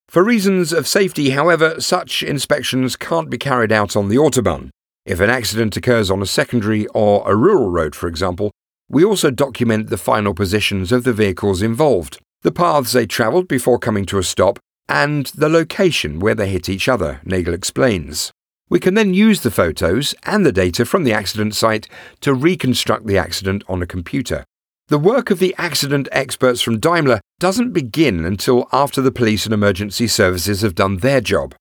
For 0.08 0.22
reasons 0.22 0.72
of 0.72 0.86
safety, 0.86 1.30
however, 1.30 1.80
such 1.80 2.22
inspections 2.22 2.94
can't 2.94 3.28
be 3.28 3.38
carried 3.38 3.72
out 3.72 3.96
on 3.96 4.08
the 4.08 4.16
Autobahn. 4.16 4.70
If 5.04 5.18
an 5.18 5.30
accident 5.30 5.76
occurs 5.76 6.12
on 6.12 6.22
a 6.22 6.26
secondary 6.26 6.86
or 6.94 7.28
a 7.28 7.34
rural 7.34 7.70
road, 7.70 7.96
for 7.96 8.06
example, 8.06 8.52
we 8.88 9.04
also 9.04 9.32
document 9.32 9.90
the 9.90 9.98
final 9.98 10.32
positions 10.32 10.92
of 10.92 11.02
the 11.02 11.12
vehicles 11.12 11.60
involved, 11.60 12.20
the 12.42 12.52
paths 12.52 12.92
they 12.92 13.04
travelled 13.04 13.48
before 13.48 13.80
coming 13.80 14.06
to 14.06 14.18
a 14.18 14.22
stop, 14.22 14.60
and 14.88 15.26
the 15.34 15.48
location 15.48 16.20
where 16.20 16.36
they 16.36 16.48
hit 16.48 16.68
each 16.68 16.88
other, 16.88 17.20
Nagel 17.24 17.52
explains. 17.52 18.32
We 18.68 18.80
can 18.80 18.94
then 18.94 19.14
use 19.14 19.42
the 19.42 19.50
photos 19.50 20.14
and 20.24 20.44
the 20.44 20.52
data 20.52 20.84
from 20.84 21.04
the 21.04 21.12
accident 21.12 21.54
site 21.54 21.88
to 22.20 22.34
reconstruct 22.34 23.06
the 23.06 23.18
accident 23.18 23.62
on 23.68 23.80
a 23.80 23.86
computer. 23.86 24.44
The 24.88 24.98
work 24.98 25.30
of 25.30 25.38
the 25.38 25.54
accident 25.58 26.08
experts 26.12 26.62
from 26.62 26.80
Daimler 26.80 27.20
doesn't 27.38 27.72
begin 27.72 28.24
until 28.24 28.68
after 28.72 29.00
the 29.00 29.12
police 29.12 29.44
and 29.44 29.52
emergency 29.52 30.08
services 30.08 30.62
have 30.62 30.74
done 30.74 30.98
their 30.98 31.20
job. 31.20 31.54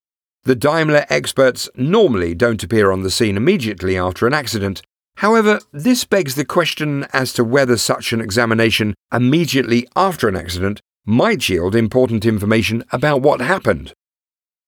The 0.43 0.55
Daimler 0.55 1.05
experts 1.09 1.69
normally 1.75 2.35
don't 2.35 2.63
appear 2.63 2.91
on 2.91 3.01
the 3.01 3.11
scene 3.11 3.37
immediately 3.37 3.97
after 3.97 4.27
an 4.27 4.33
accident. 4.33 4.81
However, 5.17 5.59
this 5.71 6.05
begs 6.05 6.35
the 6.35 6.45
question 6.45 7.07
as 7.13 7.33
to 7.33 7.43
whether 7.43 7.77
such 7.77 8.13
an 8.13 8.21
examination 8.21 8.93
immediately 9.11 9.87
after 9.95 10.27
an 10.27 10.35
accident 10.35 10.81
might 11.05 11.49
yield 11.49 11.75
important 11.75 12.25
information 12.25 12.83
about 12.91 13.21
what 13.21 13.41
happened. 13.41 13.93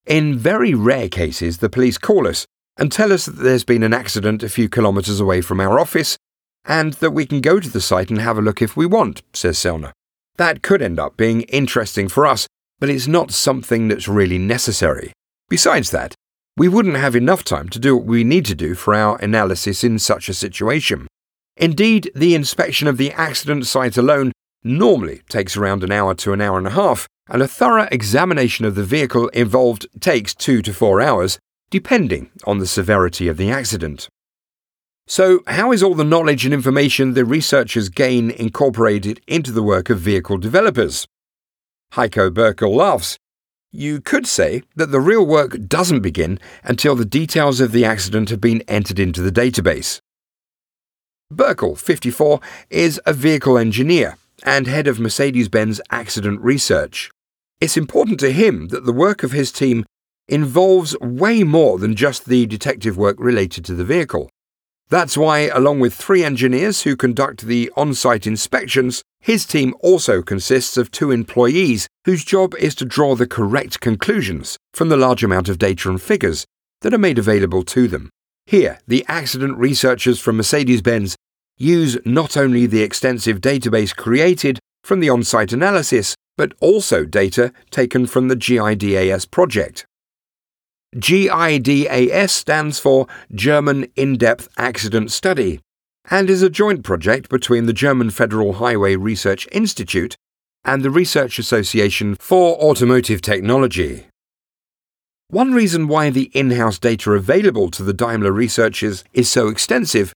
In 0.07 0.37
very 0.37 0.73
rare 0.73 1.09
cases, 1.09 1.57
the 1.57 1.67
police 1.67 1.97
call 1.97 2.29
us 2.29 2.45
and 2.77 2.89
tell 2.89 3.11
us 3.11 3.25
that 3.25 3.43
there's 3.43 3.65
been 3.65 3.83
an 3.83 3.93
accident 3.93 4.41
a 4.41 4.47
few 4.47 4.69
kilometres 4.69 5.19
away 5.19 5.41
from 5.41 5.59
our 5.59 5.81
office 5.81 6.15
and 6.63 6.93
that 6.93 7.11
we 7.11 7.25
can 7.25 7.41
go 7.41 7.59
to 7.59 7.69
the 7.69 7.81
site 7.81 8.09
and 8.09 8.21
have 8.21 8.37
a 8.37 8.41
look 8.41 8.61
if 8.61 8.77
we 8.77 8.85
want, 8.85 9.21
says 9.33 9.57
Selner. 9.57 9.91
That 10.37 10.61
could 10.61 10.81
end 10.81 10.97
up 10.97 11.17
being 11.17 11.41
interesting 11.41 12.07
for 12.07 12.25
us, 12.25 12.47
but 12.79 12.89
it's 12.89 13.07
not 13.07 13.31
something 13.31 13.89
that's 13.89 14.07
really 14.07 14.37
necessary. 14.37 15.11
Besides 15.49 15.91
that, 15.91 16.15
we 16.55 16.69
wouldn't 16.69 16.95
have 16.95 17.15
enough 17.15 17.43
time 17.43 17.67
to 17.69 17.79
do 17.79 17.97
what 17.97 18.05
we 18.05 18.23
need 18.23 18.45
to 18.45 18.55
do 18.55 18.75
for 18.75 18.95
our 18.95 19.17
analysis 19.17 19.83
in 19.83 19.99
such 19.99 20.29
a 20.29 20.33
situation. 20.33 21.07
Indeed, 21.57 22.11
the 22.15 22.33
inspection 22.33 22.87
of 22.87 22.95
the 22.95 23.11
accident 23.11 23.65
site 23.65 23.97
alone 23.97 24.31
normally 24.67 25.21
takes 25.29 25.57
around 25.57 25.83
an 25.83 25.91
hour 25.91 26.13
to 26.15 26.33
an 26.33 26.41
hour 26.41 26.57
and 26.57 26.67
a 26.67 26.71
half, 26.71 27.07
and 27.29 27.41
a 27.41 27.47
thorough 27.47 27.87
examination 27.91 28.65
of 28.65 28.75
the 28.75 28.83
vehicle 28.83 29.27
involved 29.29 29.87
takes 29.99 30.35
two 30.35 30.61
to 30.61 30.73
four 30.73 31.01
hours, 31.01 31.39
depending 31.69 32.29
on 32.45 32.59
the 32.59 32.67
severity 32.67 33.27
of 33.27 33.37
the 33.37 33.49
accident. 33.49 34.09
So, 35.07 35.39
how 35.47 35.71
is 35.71 35.81
all 35.81 35.95
the 35.95 36.03
knowledge 36.03 36.43
and 36.43 36.53
information 36.53 37.13
the 37.13 37.23
researchers 37.23 37.87
gain 37.87 38.29
incorporated 38.29 39.21
into 39.25 39.51
the 39.51 39.63
work 39.63 39.89
of 39.89 39.99
vehicle 39.99 40.37
developers? 40.37 41.07
Heiko 41.93 42.29
Bürkle 42.29 42.75
laughs. 42.75 43.17
You 43.71 44.01
could 44.01 44.27
say 44.27 44.63
that 44.75 44.91
the 44.91 44.99
real 44.99 45.25
work 45.25 45.57
doesn't 45.67 46.01
begin 46.01 46.39
until 46.63 46.95
the 46.95 47.05
details 47.05 47.59
of 47.61 47.71
the 47.71 47.85
accident 47.85 48.29
have 48.29 48.41
been 48.41 48.63
entered 48.67 48.99
into 48.99 49.21
the 49.21 49.31
database. 49.31 49.99
Bürkle, 51.33 51.77
54, 51.77 52.39
is 52.69 52.99
a 53.05 53.13
vehicle 53.13 53.57
engineer 53.57 54.17
and 54.43 54.67
head 54.67 54.87
of 54.87 54.99
Mercedes 54.99 55.49
Benz 55.49 55.81
accident 55.89 56.41
research. 56.41 57.11
It's 57.59 57.77
important 57.77 58.19
to 58.19 58.31
him 58.31 58.67
that 58.67 58.85
the 58.85 58.93
work 58.93 59.23
of 59.23 59.31
his 59.31 59.51
team 59.51 59.85
involves 60.27 60.97
way 60.99 61.43
more 61.43 61.79
than 61.79 61.95
just 61.95 62.25
the 62.25 62.45
detective 62.45 62.97
work 62.97 63.15
related 63.19 63.65
to 63.65 63.73
the 63.73 63.85
vehicle. 63.85 64.29
That's 64.89 65.17
why, 65.17 65.47
along 65.47 65.81
with 65.81 65.93
three 65.93 66.23
engineers 66.23 66.83
who 66.83 66.95
conduct 66.95 67.41
the 67.41 67.71
on 67.75 67.93
site 67.93 68.25
inspections, 68.25 69.01
his 69.19 69.45
team 69.45 69.73
also 69.81 70.21
consists 70.21 70.77
of 70.77 70.91
two 70.91 71.11
employees 71.11 71.87
whose 72.05 72.23
job 72.23 72.55
is 72.55 72.73
to 72.75 72.85
draw 72.85 73.15
the 73.15 73.27
correct 73.27 73.81
conclusions 73.81 74.57
from 74.73 74.87
the 74.87 74.95
large 74.95 75.23
amount 75.23 75.49
of 75.49 75.57
data 75.57 75.89
and 75.89 76.01
figures 76.01 76.45
that 76.81 76.93
are 76.93 76.99
made 76.99 77.19
available 77.19 77.63
to 77.63 77.87
them. 77.87 78.09
Here, 78.45 78.79
the 78.87 79.03
accident 79.09 79.57
researchers 79.57 80.21
from 80.21 80.37
Mercedes 80.37 80.81
Benz 80.81 81.17
use 81.57 81.97
not 82.05 82.37
only 82.37 82.65
the 82.65 82.81
extensive 82.81 83.41
database 83.41 83.95
created 83.95 84.59
from 84.83 84.99
the 84.99 85.09
on 85.09 85.23
site 85.23 85.51
analysis, 85.51 86.15
but 86.37 86.53
also 86.61 87.03
data 87.03 87.51
taken 87.71 88.05
from 88.05 88.27
the 88.27 88.35
GIDAS 88.35 89.29
project. 89.29 89.85
GIDAS 90.95 92.29
stands 92.29 92.79
for 92.79 93.07
German 93.33 93.87
In 93.95 94.17
Depth 94.17 94.47
Accident 94.57 95.11
Study 95.11 95.59
and 96.09 96.29
is 96.29 96.41
a 96.41 96.49
joint 96.49 96.83
project 96.83 97.29
between 97.29 97.65
the 97.65 97.73
German 97.73 98.09
Federal 98.09 98.53
Highway 98.53 98.95
Research 98.95 99.47
Institute 99.51 100.15
and 100.63 100.83
the 100.83 100.89
Research 100.89 101.39
Association 101.39 102.15
for 102.15 102.55
Automotive 102.55 103.21
Technology. 103.21 104.07
One 105.29 105.53
reason 105.53 105.89
why 105.89 106.09
the 106.09 106.31
in 106.33 106.51
house 106.51 106.79
data 106.79 107.11
available 107.11 107.69
to 107.71 107.83
the 107.83 107.93
Daimler 107.93 108.31
researchers 108.31 109.03
is 109.11 109.29
so 109.29 109.49
extensive 109.49 110.13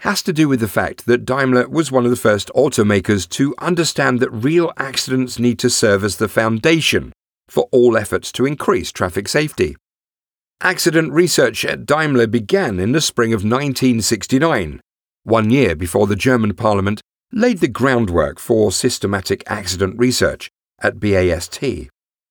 has 0.00 0.22
to 0.22 0.32
do 0.32 0.48
with 0.48 0.60
the 0.60 0.68
fact 0.68 1.06
that 1.06 1.24
Daimler 1.24 1.68
was 1.68 1.90
one 1.92 2.04
of 2.04 2.10
the 2.10 2.16
first 2.16 2.50
automakers 2.54 3.28
to 3.30 3.54
understand 3.58 4.20
that 4.20 4.30
real 4.30 4.72
accidents 4.76 5.38
need 5.38 5.58
to 5.58 5.70
serve 5.70 6.04
as 6.04 6.16
the 6.16 6.28
foundation 6.28 7.12
for 7.48 7.68
all 7.72 7.96
efforts 7.96 8.32
to 8.32 8.46
increase 8.46 8.92
traffic 8.92 9.28
safety. 9.28 9.76
Accident 10.60 11.12
research 11.12 11.64
at 11.64 11.86
Daimler 11.86 12.26
began 12.26 12.80
in 12.80 12.92
the 12.92 13.00
spring 13.00 13.32
of 13.32 13.38
1969, 13.38 14.80
one 15.22 15.50
year 15.50 15.76
before 15.76 16.06
the 16.06 16.16
German 16.16 16.54
parliament 16.54 17.00
laid 17.32 17.58
the 17.58 17.68
groundwork 17.68 18.38
for 18.38 18.72
systematic 18.72 19.42
accident 19.46 19.98
research 19.98 20.50
at 20.80 21.00
BAST. 21.00 21.60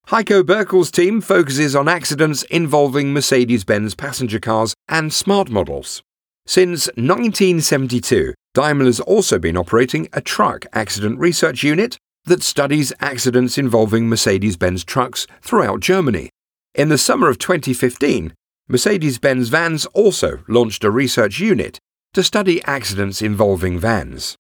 Heiko 0.10 0.44
Bürkle's 0.44 0.92
team 0.92 1.20
focuses 1.20 1.76
on 1.76 1.88
accidents 1.88 2.44
involving 2.44 3.12
Mercedes 3.12 3.64
Benz 3.64 3.96
passenger 3.96 4.40
cars 4.40 4.74
and 4.88 5.12
smart 5.12 5.50
models. 5.50 6.04
Since 6.48 6.88
1972, 6.96 8.34
Daimler 8.54 8.86
has 8.86 9.00
also 9.00 9.40
been 9.40 9.58
operating 9.58 10.08
a 10.14 10.22
truck 10.22 10.66
accident 10.74 11.20
research 11.20 11.64
unit 11.64 11.98
that 12.26 12.44
studies 12.44 12.94
accidents 13.00 13.58
involving 13.58 14.08
Mercedes 14.08 14.56
Benz 14.56 14.84
trucks 14.84 15.26
throughout 15.42 15.80
Germany. 15.80 16.30
In 16.76 16.90
the 16.90 17.00
summer 17.00 17.30
of 17.30 17.40
2015, 17.40 18.34
Mercedes 18.68 19.18
Benz 19.18 19.50
Vans 19.50 19.86
also 19.88 20.44
launched 20.48 20.84
a 20.84 20.92
research 20.92 21.40
unit 21.40 21.80
to 22.14 22.24
study 22.24 22.64
accidents 22.66 23.22
involving 23.22 23.80
vans. 23.80 24.36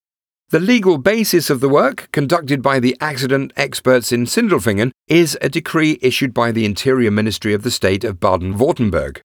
The 0.49 0.59
legal 0.59 0.99
basis 0.99 1.49
of 1.49 1.59
the 1.59 1.69
work, 1.69 2.09
conducted 2.11 2.61
by 2.61 2.79
the 2.79 2.95
accident 3.01 3.51
experts 3.57 4.11
in 4.11 4.25
Sindelfingen, 4.25 4.91
is 5.07 5.37
a 5.41 5.49
decree 5.49 5.97
issued 6.01 6.35
by 6.35 6.51
the 6.51 6.65
Interior 6.65 7.09
Ministry 7.09 7.53
of 7.53 7.63
the 7.63 7.71
State 7.71 8.03
of 8.03 8.19
Baden 8.19 8.53
Württemberg. 8.53 9.21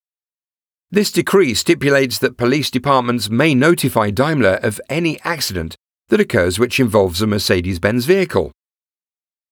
This 0.92 1.12
decree 1.12 1.54
stipulates 1.54 2.18
that 2.18 2.36
police 2.36 2.68
departments 2.68 3.30
may 3.30 3.54
notify 3.54 4.10
Daimler 4.10 4.58
of 4.60 4.80
any 4.88 5.20
accident 5.20 5.76
that 6.08 6.18
occurs 6.18 6.58
which 6.58 6.80
involves 6.80 7.22
a 7.22 7.28
Mercedes 7.28 7.78
Benz 7.78 8.06
vehicle. 8.06 8.50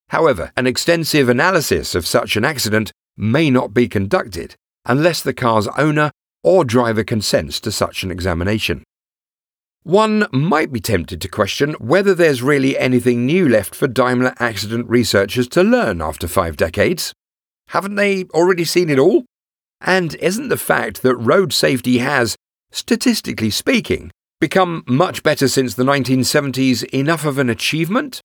However, 0.09 0.51
an 0.57 0.67
extensive 0.67 1.29
analysis 1.29 1.95
of 1.95 2.09
such 2.09 2.37
an 2.37 2.45
accident 2.45 2.91
may 3.17 3.51
not 3.51 3.73
be 3.73 3.87
conducted 3.87 4.57
unless 4.85 5.23
the 5.23 5.33
car's 5.33 5.69
owner 5.79 6.11
or 6.43 6.65
driver 6.65 7.05
consents 7.05 7.61
to 7.61 7.71
such 7.71 8.03
an 8.03 8.11
examination. 8.11 8.83
One 9.85 10.27
might 10.33 10.73
be 10.73 10.81
tempted 10.81 11.21
to 11.21 11.29
question 11.29 11.75
whether 11.75 12.15
there's 12.15 12.43
really 12.43 12.77
anything 12.77 13.27
new 13.27 13.49
left 13.49 13.77
for 13.77 13.87
Daimler 13.87 14.35
accident 14.41 14.89
researchers 14.89 15.47
to 15.51 15.63
learn 15.63 16.03
after 16.03 16.27
five 16.27 16.57
decades. 16.57 17.13
Haven't 17.69 17.95
they 17.95 18.25
already 18.35 18.65
seen 18.65 18.91
it 18.91 18.99
all? 18.99 19.25
And 19.81 20.15
isn't 20.17 20.49
the 20.49 20.57
fact 20.57 21.03
that 21.03 21.17
road 21.17 21.53
safety 21.53 21.99
has, 21.99 22.37
statistically 22.71 23.51
speaking, 23.51 24.11
become 24.41 24.85
much 24.87 25.23
better 25.23 25.49
since 25.49 25.75
the 25.75 25.85
1970s 25.85 26.85
enough 26.85 27.25
of 27.25 27.39
an 27.39 27.49
achievement? 27.49 28.21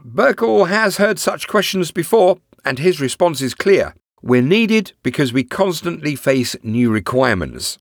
Bürkle 0.00 0.68
has 0.68 0.96
heard 0.96 1.18
such 1.18 1.48
questions 1.48 1.90
before, 1.90 2.38
and 2.64 2.78
his 2.78 3.00
response 3.00 3.40
is 3.40 3.54
clear. 3.54 3.94
We're 4.22 4.42
needed 4.42 4.92
because 5.02 5.32
we 5.32 5.44
constantly 5.44 6.14
face 6.16 6.56
new 6.62 6.90
requirements. 6.90 7.78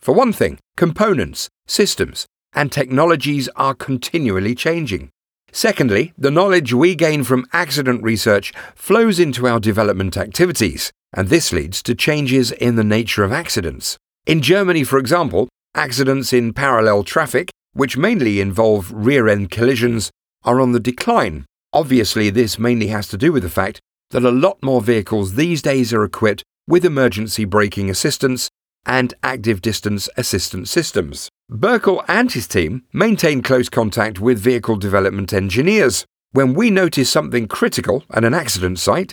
For 0.00 0.14
one 0.14 0.32
thing, 0.32 0.58
components, 0.76 1.48
systems, 1.66 2.26
and 2.54 2.70
technologies 2.70 3.48
are 3.56 3.74
continually 3.74 4.54
changing. 4.54 5.10
Secondly, 5.52 6.12
the 6.16 6.30
knowledge 6.30 6.72
we 6.72 6.94
gain 6.94 7.24
from 7.24 7.46
accident 7.52 8.02
research 8.02 8.52
flows 8.74 9.20
into 9.20 9.46
our 9.46 9.60
development 9.60 10.16
activities, 10.16 10.92
and 11.12 11.28
this 11.28 11.52
leads 11.52 11.82
to 11.82 11.94
changes 11.94 12.52
in 12.52 12.76
the 12.76 12.84
nature 12.84 13.24
of 13.24 13.32
accidents. 13.32 13.96
In 14.26 14.40
Germany, 14.40 14.84
for 14.84 14.98
example, 14.98 15.48
accidents 15.74 16.32
in 16.32 16.52
parallel 16.52 17.04
traffic, 17.04 17.50
which 17.72 17.96
mainly 17.96 18.40
involve 18.40 18.92
rear 18.92 19.28
end 19.28 19.50
collisions, 19.50 20.10
are 20.44 20.60
on 20.60 20.72
the 20.72 20.80
decline. 20.80 21.44
Obviously, 21.72 22.30
this 22.30 22.58
mainly 22.58 22.88
has 22.88 23.08
to 23.08 23.16
do 23.16 23.32
with 23.32 23.42
the 23.42 23.50
fact 23.50 23.80
that 24.10 24.24
a 24.24 24.30
lot 24.30 24.62
more 24.62 24.82
vehicles 24.82 25.34
these 25.34 25.62
days 25.62 25.92
are 25.92 26.04
equipped 26.04 26.42
with 26.66 26.84
emergency 26.84 27.44
braking 27.44 27.90
assistance 27.90 28.48
and 28.84 29.14
active 29.22 29.62
distance 29.62 30.08
assistance 30.16 30.70
systems. 30.70 31.28
Bürkle 31.50 32.04
and 32.08 32.32
his 32.32 32.46
team 32.46 32.82
maintain 32.92 33.42
close 33.42 33.68
contact 33.68 34.20
with 34.20 34.38
vehicle 34.38 34.76
development 34.76 35.32
engineers. 35.32 36.04
When 36.32 36.54
we 36.54 36.70
notice 36.70 37.10
something 37.10 37.46
critical 37.46 38.04
at 38.10 38.24
an 38.24 38.34
accident 38.34 38.78
site, 38.78 39.12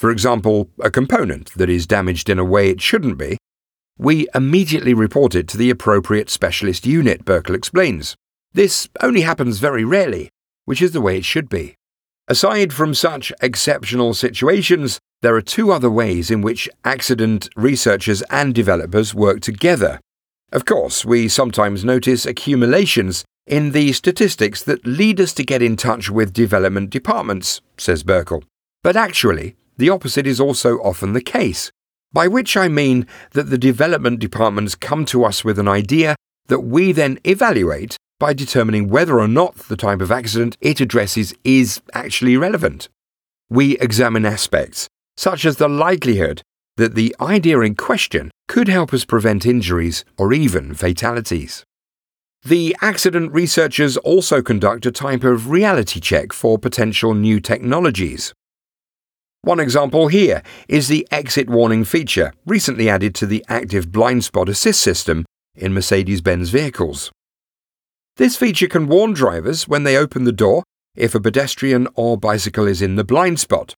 for 0.00 0.10
example, 0.10 0.70
a 0.78 0.90
component 0.90 1.52
that 1.56 1.68
is 1.68 1.86
damaged 1.86 2.30
in 2.30 2.38
a 2.38 2.44
way 2.44 2.70
it 2.70 2.80
shouldn't 2.80 3.18
be, 3.18 3.36
we 3.98 4.26
immediately 4.34 4.94
report 4.94 5.34
it 5.34 5.46
to 5.48 5.58
the 5.58 5.68
appropriate 5.68 6.30
specialist 6.30 6.86
unit, 6.86 7.26
Bürkle 7.26 7.54
explains. 7.54 8.16
This 8.54 8.88
only 9.02 9.20
happens 9.20 9.58
very 9.58 9.84
rarely, 9.84 10.30
which 10.64 10.80
is 10.80 10.92
the 10.92 11.02
way 11.02 11.18
it 11.18 11.26
should 11.26 11.50
be. 11.50 11.74
Aside 12.28 12.72
from 12.72 12.94
such 12.94 13.30
exceptional 13.42 14.14
situations, 14.14 15.00
there 15.20 15.34
are 15.34 15.42
two 15.42 15.70
other 15.70 15.90
ways 15.90 16.30
in 16.30 16.40
which 16.40 16.66
accident 16.82 17.50
researchers 17.54 18.22
and 18.30 18.54
developers 18.54 19.14
work 19.14 19.40
together. 19.40 20.00
Of 20.50 20.64
course, 20.64 21.04
we 21.04 21.28
sometimes 21.28 21.84
notice 21.84 22.24
accumulations 22.24 23.22
in 23.46 23.72
the 23.72 23.92
statistics 23.92 24.62
that 24.62 24.86
lead 24.86 25.20
us 25.20 25.34
to 25.34 25.44
get 25.44 25.60
in 25.60 25.76
touch 25.76 26.08
with 26.08 26.32
development 26.32 26.88
departments, 26.88 27.60
says 27.76 28.02
Bürkle. 28.02 28.44
But 28.82 28.96
actually, 28.96 29.56
the 29.80 29.88
opposite 29.88 30.26
is 30.26 30.38
also 30.38 30.76
often 30.78 31.14
the 31.14 31.22
case, 31.22 31.72
by 32.12 32.28
which 32.28 32.54
I 32.56 32.68
mean 32.68 33.06
that 33.32 33.48
the 33.50 33.58
development 33.58 34.20
departments 34.20 34.74
come 34.74 35.06
to 35.06 35.24
us 35.24 35.42
with 35.42 35.58
an 35.58 35.68
idea 35.68 36.16
that 36.48 36.60
we 36.60 36.92
then 36.92 37.18
evaluate 37.24 37.96
by 38.18 38.34
determining 38.34 38.90
whether 38.90 39.18
or 39.18 39.26
not 39.26 39.54
the 39.56 39.78
type 39.78 40.02
of 40.02 40.12
accident 40.12 40.58
it 40.60 40.82
addresses 40.82 41.32
is 41.44 41.80
actually 41.94 42.36
relevant. 42.36 42.88
We 43.48 43.78
examine 43.78 44.26
aspects, 44.26 44.86
such 45.16 45.46
as 45.46 45.56
the 45.56 45.68
likelihood 45.68 46.42
that 46.76 46.94
the 46.94 47.16
idea 47.18 47.60
in 47.60 47.74
question 47.74 48.30
could 48.48 48.68
help 48.68 48.92
us 48.92 49.06
prevent 49.06 49.46
injuries 49.46 50.04
or 50.18 50.34
even 50.34 50.74
fatalities. 50.74 51.64
The 52.44 52.76
accident 52.82 53.32
researchers 53.32 53.96
also 53.98 54.42
conduct 54.42 54.84
a 54.84 54.92
type 54.92 55.24
of 55.24 55.50
reality 55.50 56.00
check 56.00 56.34
for 56.34 56.58
potential 56.58 57.14
new 57.14 57.40
technologies. 57.40 58.34
One 59.42 59.58
example 59.58 60.08
here 60.08 60.42
is 60.68 60.88
the 60.88 61.08
exit 61.10 61.48
warning 61.48 61.84
feature 61.84 62.34
recently 62.44 62.90
added 62.90 63.14
to 63.16 63.26
the 63.26 63.42
active 63.48 63.90
blind 63.90 64.22
spot 64.22 64.50
assist 64.50 64.82
system 64.82 65.24
in 65.54 65.72
Mercedes 65.72 66.20
Benz 66.20 66.50
vehicles. 66.50 67.10
This 68.16 68.36
feature 68.36 68.68
can 68.68 68.86
warn 68.86 69.14
drivers 69.14 69.66
when 69.66 69.84
they 69.84 69.96
open 69.96 70.24
the 70.24 70.32
door 70.32 70.62
if 70.94 71.14
a 71.14 71.20
pedestrian 71.20 71.88
or 71.94 72.18
bicycle 72.18 72.66
is 72.66 72.82
in 72.82 72.96
the 72.96 73.04
blind 73.04 73.40
spot, 73.40 73.74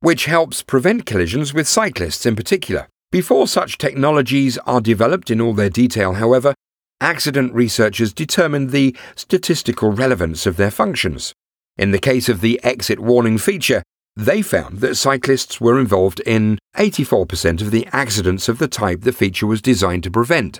which 0.00 0.26
helps 0.26 0.62
prevent 0.62 1.04
collisions 1.04 1.52
with 1.52 1.66
cyclists 1.66 2.24
in 2.24 2.36
particular. 2.36 2.86
Before 3.10 3.48
such 3.48 3.78
technologies 3.78 4.56
are 4.66 4.80
developed 4.80 5.32
in 5.32 5.40
all 5.40 5.52
their 5.52 5.70
detail, 5.70 6.14
however, 6.14 6.54
accident 7.00 7.52
researchers 7.52 8.12
determined 8.12 8.70
the 8.70 8.96
statistical 9.16 9.90
relevance 9.90 10.46
of 10.46 10.56
their 10.56 10.70
functions. 10.70 11.32
In 11.76 11.90
the 11.90 11.98
case 11.98 12.28
of 12.28 12.40
the 12.40 12.60
exit 12.62 13.00
warning 13.00 13.36
feature, 13.36 13.82
they 14.16 14.40
found 14.40 14.80
that 14.80 14.96
cyclists 14.96 15.60
were 15.60 15.78
involved 15.78 16.20
in 16.20 16.58
84% 16.76 17.60
of 17.60 17.70
the 17.70 17.86
accidents 17.92 18.48
of 18.48 18.58
the 18.58 18.68
type 18.68 19.02
the 19.02 19.12
feature 19.12 19.46
was 19.46 19.60
designed 19.60 20.04
to 20.04 20.10
prevent. 20.10 20.58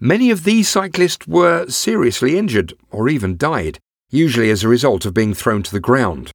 Many 0.00 0.30
of 0.30 0.44
these 0.44 0.68
cyclists 0.68 1.26
were 1.26 1.68
seriously 1.68 2.36
injured 2.36 2.74
or 2.90 3.08
even 3.08 3.36
died, 3.36 3.78
usually 4.10 4.50
as 4.50 4.64
a 4.64 4.68
result 4.68 5.06
of 5.06 5.14
being 5.14 5.34
thrown 5.34 5.62
to 5.62 5.72
the 5.72 5.80
ground. 5.80 6.32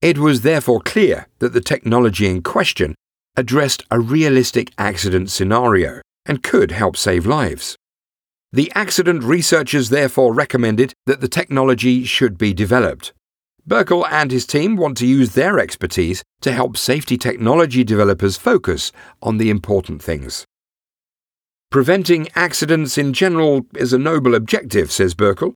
It 0.00 0.18
was 0.18 0.40
therefore 0.40 0.80
clear 0.80 1.26
that 1.40 1.52
the 1.52 1.60
technology 1.60 2.26
in 2.26 2.42
question 2.42 2.94
addressed 3.36 3.84
a 3.90 4.00
realistic 4.00 4.72
accident 4.78 5.30
scenario 5.30 6.00
and 6.24 6.42
could 6.42 6.70
help 6.70 6.96
save 6.96 7.26
lives. 7.26 7.76
The 8.52 8.70
accident 8.74 9.24
researchers 9.24 9.88
therefore 9.88 10.34
recommended 10.34 10.92
that 11.06 11.20
the 11.20 11.28
technology 11.28 12.04
should 12.04 12.36
be 12.38 12.52
developed. 12.52 13.12
Bürkle 13.68 14.06
and 14.10 14.30
his 14.30 14.46
team 14.46 14.76
want 14.76 14.96
to 14.98 15.06
use 15.06 15.34
their 15.34 15.58
expertise 15.58 16.24
to 16.40 16.52
help 16.52 16.76
safety 16.76 17.16
technology 17.16 17.84
developers 17.84 18.36
focus 18.36 18.90
on 19.22 19.38
the 19.38 19.50
important 19.50 20.02
things. 20.02 20.44
Preventing 21.70 22.28
accidents 22.34 22.98
in 22.98 23.12
general 23.12 23.66
is 23.76 23.92
a 23.92 23.98
noble 23.98 24.34
objective, 24.34 24.90
says 24.90 25.14
Bürkle, 25.14 25.54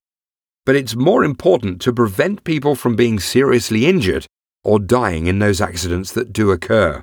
but 0.64 0.76
it's 0.76 0.94
more 0.94 1.24
important 1.24 1.80
to 1.82 1.92
prevent 1.92 2.44
people 2.44 2.74
from 2.74 2.96
being 2.96 3.18
seriously 3.18 3.86
injured 3.86 4.26
or 4.64 4.78
dying 4.78 5.26
in 5.26 5.38
those 5.38 5.60
accidents 5.60 6.12
that 6.12 6.32
do 6.32 6.50
occur. 6.50 7.02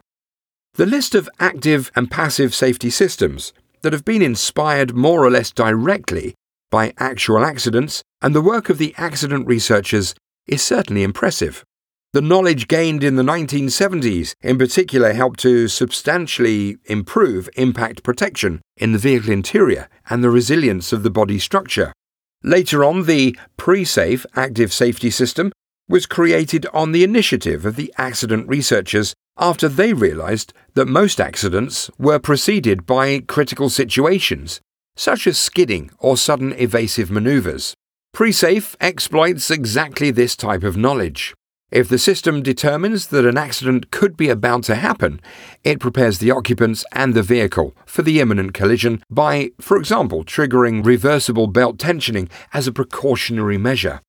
The 0.76 0.86
list 0.86 1.16
of 1.16 1.30
active 1.40 1.92
and 1.96 2.10
passive 2.10 2.56
safety 2.56 2.90
systems 2.90 3.54
that 3.82 3.94
have 3.94 4.04
been 4.04 4.22
inspired 4.22 4.96
more 4.96 5.24
or 5.24 5.30
less 5.30 5.52
directly 5.52 6.34
by 6.72 6.94
actual 6.98 7.46
accidents 7.46 8.02
and 8.22 8.34
the 8.34 8.42
work 8.42 8.70
of 8.70 8.80
the 8.80 8.96
accident 8.98 9.46
researchers 9.46 10.16
is 10.48 10.62
certainly 10.62 11.04
impressive. 11.04 11.64
The 12.14 12.22
knowledge 12.22 12.68
gained 12.68 13.04
in 13.04 13.16
the 13.16 13.24
1970s, 13.24 14.36
in 14.42 14.60
particular, 14.60 15.14
helped 15.14 15.40
to 15.40 15.68
substantially 15.68 16.78
improve 16.86 17.50
impact 17.56 18.04
protection 18.04 18.62
in 18.78 18.92
the 18.92 19.00
vehicle 19.00 19.32
interior 19.32 19.90
and 20.10 20.24
the 20.24 20.30
resilience 20.30 20.94
of 20.94 21.02
the 21.02 21.10
body 21.10 21.40
structure. 21.40 21.92
Later 22.44 22.84
on, 22.84 23.06
the 23.06 23.36
pre-safe 23.58 24.26
active 24.36 24.72
safety 24.72 25.10
system 25.10 25.52
was 25.90 26.06
created 26.06 26.68
on 26.74 26.92
the 26.92 27.04
initiative 27.04 27.66
of 27.66 27.76
the 27.78 27.92
accident 27.98 28.48
researchers 28.48 29.16
after 29.38 29.68
they 29.68 29.94
realized 29.94 30.54
that 30.76 30.86
most 30.86 31.20
accidents 31.20 31.90
were 31.98 32.20
preceded 32.20 32.86
by 32.86 33.20
critical 33.22 33.70
situations, 33.70 34.62
such 34.96 35.26
as 35.26 35.40
skidding 35.40 35.90
or 35.98 36.16
sudden 36.16 36.54
evasive 36.54 37.10
maneuvers. 37.10 37.74
Pre-safe 38.14 38.76
exploits 38.80 39.50
exactly 39.50 40.12
this 40.12 40.36
type 40.36 40.62
of 40.62 40.78
knowledge. 40.78 41.34
If 41.72 41.90
the 41.90 41.98
system 41.98 42.44
determines 42.44 43.08
that 43.08 43.26
an 43.26 43.40
accident 43.40 43.90
could 43.90 44.16
be 44.16 44.30
about 44.30 44.62
to 44.66 44.76
happen, 44.76 45.20
it 45.64 45.80
prepares 45.80 46.20
the 46.20 46.30
occupants 46.30 46.86
and 46.92 47.16
the 47.16 47.24
vehicle 47.24 47.76
for 47.88 48.04
the 48.04 48.20
imminent 48.20 48.54
collision 48.54 49.02
by, 49.10 49.50
for 49.60 49.78
example, 49.78 50.24
triggering 50.24 50.86
reversible 50.86 51.48
belt 51.48 51.78
tensioning 51.80 52.30
as 52.54 52.68
a 52.68 52.72
precautionary 52.72 53.58
measure. 53.58 54.00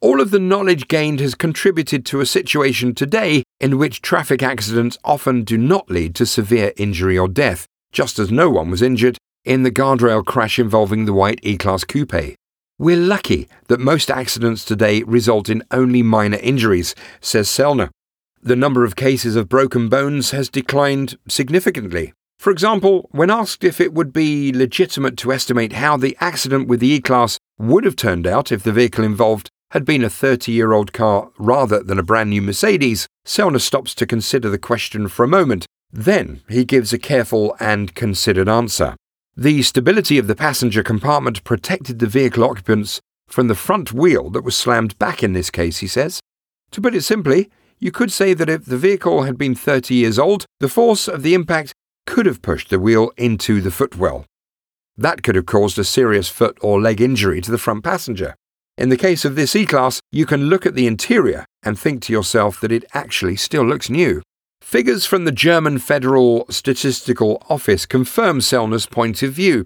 All 0.00 0.22
of 0.22 0.30
the 0.30 0.38
knowledge 0.38 0.88
gained 0.88 1.20
has 1.20 1.34
contributed 1.34 2.06
to 2.06 2.20
a 2.20 2.26
situation 2.26 2.94
today 2.94 3.42
in 3.60 3.76
which 3.76 4.00
traffic 4.00 4.42
accidents 4.42 4.96
often 5.04 5.44
do 5.44 5.58
not 5.58 5.90
lead 5.90 6.14
to 6.14 6.24
severe 6.24 6.72
injury 6.78 7.18
or 7.18 7.28
death, 7.28 7.66
just 7.92 8.18
as 8.18 8.32
no 8.32 8.48
one 8.48 8.70
was 8.70 8.80
injured 8.80 9.18
in 9.44 9.64
the 9.64 9.70
guardrail 9.70 10.24
crash 10.24 10.58
involving 10.58 11.04
the 11.04 11.12
white 11.12 11.40
E 11.42 11.58
Class 11.58 11.84
coupe. 11.84 12.38
We're 12.80 12.96
lucky 12.96 13.48
that 13.66 13.80
most 13.80 14.08
accidents 14.08 14.64
today 14.64 15.02
result 15.02 15.48
in 15.48 15.64
only 15.72 16.00
minor 16.00 16.36
injuries, 16.36 16.94
says 17.20 17.48
Selner. 17.48 17.90
The 18.40 18.54
number 18.54 18.84
of 18.84 18.94
cases 18.94 19.34
of 19.34 19.48
broken 19.48 19.88
bones 19.88 20.30
has 20.30 20.48
declined 20.48 21.18
significantly. 21.26 22.12
For 22.38 22.52
example, 22.52 23.08
when 23.10 23.30
asked 23.30 23.64
if 23.64 23.80
it 23.80 23.92
would 23.92 24.12
be 24.12 24.52
legitimate 24.52 25.16
to 25.16 25.32
estimate 25.32 25.72
how 25.72 25.96
the 25.96 26.16
accident 26.20 26.68
with 26.68 26.78
the 26.78 26.90
E 26.90 27.00
Class 27.00 27.36
would 27.58 27.82
have 27.82 27.96
turned 27.96 28.28
out 28.28 28.52
if 28.52 28.62
the 28.62 28.72
vehicle 28.72 29.04
involved 29.04 29.50
had 29.72 29.84
been 29.84 30.04
a 30.04 30.08
30 30.08 30.52
year 30.52 30.72
old 30.72 30.92
car 30.92 31.30
rather 31.36 31.82
than 31.82 31.98
a 31.98 32.04
brand 32.04 32.30
new 32.30 32.40
Mercedes, 32.40 33.08
Selner 33.26 33.60
stops 33.60 33.92
to 33.96 34.06
consider 34.06 34.48
the 34.50 34.56
question 34.56 35.08
for 35.08 35.24
a 35.24 35.28
moment. 35.28 35.66
Then 35.92 36.42
he 36.48 36.64
gives 36.64 36.92
a 36.92 36.98
careful 36.98 37.56
and 37.58 37.92
considered 37.96 38.48
answer. 38.48 38.94
The 39.40 39.62
stability 39.62 40.18
of 40.18 40.26
the 40.26 40.34
passenger 40.34 40.82
compartment 40.82 41.44
protected 41.44 42.00
the 42.00 42.08
vehicle 42.08 42.42
occupants 42.42 43.00
from 43.28 43.46
the 43.46 43.54
front 43.54 43.92
wheel 43.92 44.30
that 44.30 44.42
was 44.42 44.56
slammed 44.56 44.98
back 44.98 45.22
in 45.22 45.32
this 45.32 45.48
case, 45.48 45.78
he 45.78 45.86
says. 45.86 46.18
To 46.72 46.80
put 46.80 46.92
it 46.92 47.02
simply, 47.02 47.48
you 47.78 47.92
could 47.92 48.10
say 48.10 48.34
that 48.34 48.48
if 48.48 48.64
the 48.64 48.76
vehicle 48.76 49.22
had 49.22 49.38
been 49.38 49.54
30 49.54 49.94
years 49.94 50.18
old, 50.18 50.44
the 50.58 50.68
force 50.68 51.06
of 51.06 51.22
the 51.22 51.34
impact 51.34 51.72
could 52.04 52.26
have 52.26 52.42
pushed 52.42 52.70
the 52.70 52.80
wheel 52.80 53.12
into 53.16 53.60
the 53.60 53.70
footwell. 53.70 54.24
That 54.96 55.22
could 55.22 55.36
have 55.36 55.46
caused 55.46 55.78
a 55.78 55.84
serious 55.84 56.28
foot 56.28 56.58
or 56.60 56.80
leg 56.80 57.00
injury 57.00 57.40
to 57.42 57.52
the 57.52 57.58
front 57.58 57.84
passenger. 57.84 58.34
In 58.76 58.88
the 58.88 58.96
case 58.96 59.24
of 59.24 59.36
this 59.36 59.54
E 59.54 59.66
Class, 59.66 60.00
you 60.10 60.26
can 60.26 60.46
look 60.46 60.66
at 60.66 60.74
the 60.74 60.88
interior 60.88 61.44
and 61.62 61.78
think 61.78 62.02
to 62.02 62.12
yourself 62.12 62.60
that 62.60 62.72
it 62.72 62.84
actually 62.92 63.36
still 63.36 63.64
looks 63.64 63.88
new. 63.88 64.20
Figures 64.68 65.06
from 65.06 65.24
the 65.24 65.32
German 65.32 65.78
Federal 65.78 66.44
Statistical 66.50 67.42
Office 67.48 67.86
confirm 67.86 68.42
Sellner's 68.42 68.84
point 68.84 69.22
of 69.22 69.32
view. 69.32 69.64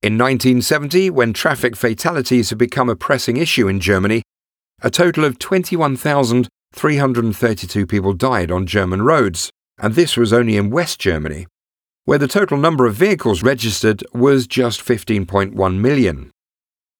In 0.00 0.16
1970, 0.16 1.10
when 1.10 1.32
traffic 1.32 1.74
fatalities 1.74 2.50
had 2.50 2.58
become 2.58 2.88
a 2.88 2.94
pressing 2.94 3.36
issue 3.36 3.66
in 3.66 3.80
Germany, 3.80 4.22
a 4.80 4.90
total 4.90 5.24
of 5.24 5.40
21,332 5.40 7.84
people 7.84 8.12
died 8.12 8.52
on 8.52 8.64
German 8.64 9.02
roads, 9.02 9.50
and 9.78 9.96
this 9.96 10.16
was 10.16 10.32
only 10.32 10.56
in 10.56 10.70
West 10.70 11.00
Germany, 11.00 11.48
where 12.04 12.18
the 12.18 12.28
total 12.28 12.56
number 12.56 12.86
of 12.86 12.94
vehicles 12.94 13.42
registered 13.42 14.04
was 14.14 14.46
just 14.46 14.80
15.1 14.80 15.80
million. 15.80 16.30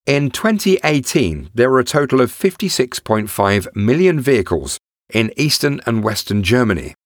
In 0.06 0.32
2018, 0.32 1.50
there 1.54 1.70
were 1.70 1.78
a 1.78 1.84
total 1.84 2.20
of 2.20 2.32
56.5 2.32 3.76
million 3.76 4.18
vehicles 4.18 4.76
in 5.08 5.32
eastern 5.36 5.80
and 5.86 6.02
western 6.02 6.42
Germany 6.42 6.96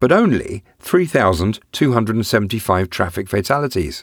but 0.00 0.10
only 0.10 0.64
3,275 0.80 2.90
traffic 2.90 3.28
fatalities. 3.28 4.02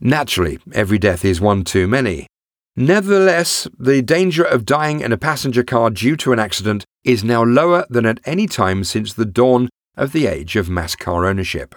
Naturally, 0.00 0.60
every 0.72 0.98
death 0.98 1.24
is 1.24 1.40
one 1.40 1.64
too 1.64 1.88
many. 1.88 2.28
Nevertheless, 2.76 3.66
the 3.76 4.02
danger 4.02 4.44
of 4.44 4.64
dying 4.64 5.00
in 5.00 5.12
a 5.12 5.18
passenger 5.18 5.64
car 5.64 5.90
due 5.90 6.16
to 6.18 6.32
an 6.32 6.38
accident 6.38 6.84
is 7.02 7.24
now 7.24 7.42
lower 7.42 7.84
than 7.90 8.06
at 8.06 8.20
any 8.24 8.46
time 8.46 8.84
since 8.84 9.12
the 9.12 9.24
dawn 9.24 9.68
of 9.96 10.12
the 10.12 10.28
age 10.28 10.54
of 10.54 10.70
mass 10.70 10.94
car 10.94 11.26
ownership. 11.26 11.74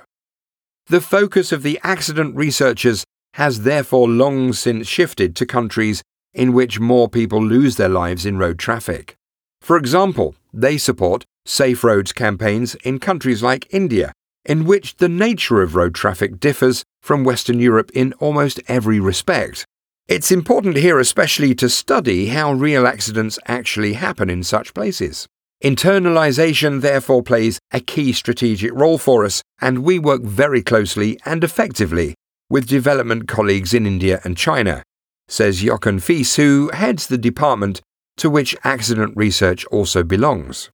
The 0.87 1.01
focus 1.01 1.51
of 1.51 1.63
the 1.63 1.79
accident 1.83 2.35
researchers 2.35 3.03
has 3.35 3.61
therefore 3.61 4.07
long 4.07 4.53
since 4.53 4.87
shifted 4.87 5.35
to 5.37 5.45
countries 5.45 6.03
in 6.33 6.53
which 6.53 6.79
more 6.79 7.09
people 7.09 7.43
lose 7.43 7.77
their 7.77 7.89
lives 7.89 8.25
in 8.25 8.37
road 8.37 8.59
traffic. 8.59 9.15
For 9.61 9.77
example, 9.77 10.35
they 10.53 10.77
support 10.77 11.23
safe 11.45 11.83
roads 11.83 12.11
campaigns 12.11 12.75
in 12.75 12.99
countries 12.99 13.41
like 13.41 13.73
India, 13.73 14.11
in 14.45 14.65
which 14.65 14.97
the 14.97 15.09
nature 15.09 15.61
of 15.61 15.75
road 15.75 15.93
traffic 15.93 16.39
differs 16.39 16.83
from 17.01 17.23
Western 17.23 17.59
Europe 17.59 17.91
in 17.93 18.13
almost 18.13 18.59
every 18.67 18.99
respect. 18.99 19.65
It's 20.07 20.31
important 20.31 20.75
here 20.77 20.99
especially 20.99 21.55
to 21.55 21.69
study 21.69 22.27
how 22.27 22.53
real 22.53 22.85
accidents 22.85 23.39
actually 23.47 23.93
happen 23.93 24.29
in 24.29 24.43
such 24.43 24.73
places. 24.73 25.27
Internalization 25.63 26.81
therefore 26.81 27.21
plays 27.21 27.59
a 27.71 27.79
key 27.79 28.13
strategic 28.13 28.73
role 28.73 28.97
for 28.97 29.23
us, 29.23 29.43
and 29.61 29.83
we 29.83 29.99
work 29.99 30.23
very 30.23 30.63
closely 30.63 31.19
and 31.23 31.43
effectively 31.43 32.15
with 32.49 32.67
development 32.67 33.27
colleagues 33.27 33.73
in 33.73 33.85
India 33.85 34.19
and 34.23 34.35
China, 34.35 34.83
says 35.27 35.61
Jochen 35.61 35.99
Feese, 35.99 36.35
who 36.35 36.69
heads 36.73 37.07
the 37.07 37.17
department 37.17 37.79
to 38.17 38.29
which 38.29 38.55
accident 38.63 39.15
research 39.15 39.63
also 39.65 40.03
belongs. 40.03 40.69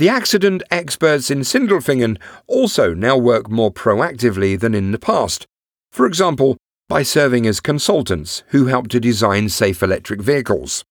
The 0.00 0.08
accident 0.08 0.62
experts 0.70 1.30
in 1.30 1.40
Sindelfingen 1.40 2.16
also 2.46 2.94
now 2.94 3.18
work 3.18 3.50
more 3.50 3.70
proactively 3.70 4.58
than 4.58 4.74
in 4.74 4.92
the 4.92 4.98
past, 4.98 5.44
for 5.92 6.06
example, 6.06 6.56
by 6.88 7.02
serving 7.02 7.46
as 7.46 7.60
consultants 7.60 8.42
who 8.46 8.64
help 8.64 8.88
to 8.88 8.98
design 8.98 9.50
safe 9.50 9.82
electric 9.82 10.22
vehicles. 10.22 10.84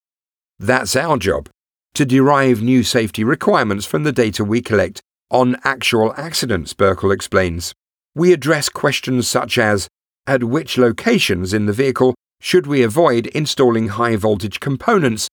That's 0.60 0.96
our 0.96 1.18
job 1.18 1.50
to 1.96 2.06
derive 2.06 2.62
new 2.62 2.84
safety 2.84 3.24
requirements 3.24 3.88
from 3.88 4.04
the 4.04 4.12
data 4.12 4.46
we 4.46 4.62
collect 4.62 5.02
on 5.32 5.58
actual 5.64 6.14
accidents, 6.16 6.76
Bürkle 6.76 7.12
explains. 7.12 7.74
We 8.14 8.32
address 8.32 8.70
questions 8.70 9.28
such 9.28 9.58
as 9.58 9.88
at 10.28 10.44
which 10.44 10.78
locations 10.78 11.52
in 11.52 11.66
the 11.66 11.74
vehicle 11.74 12.14
should 12.42 12.68
we 12.68 12.84
avoid 12.84 13.26
installing 13.26 13.88
high 13.88 14.18
voltage 14.18 14.60
components 14.60 15.28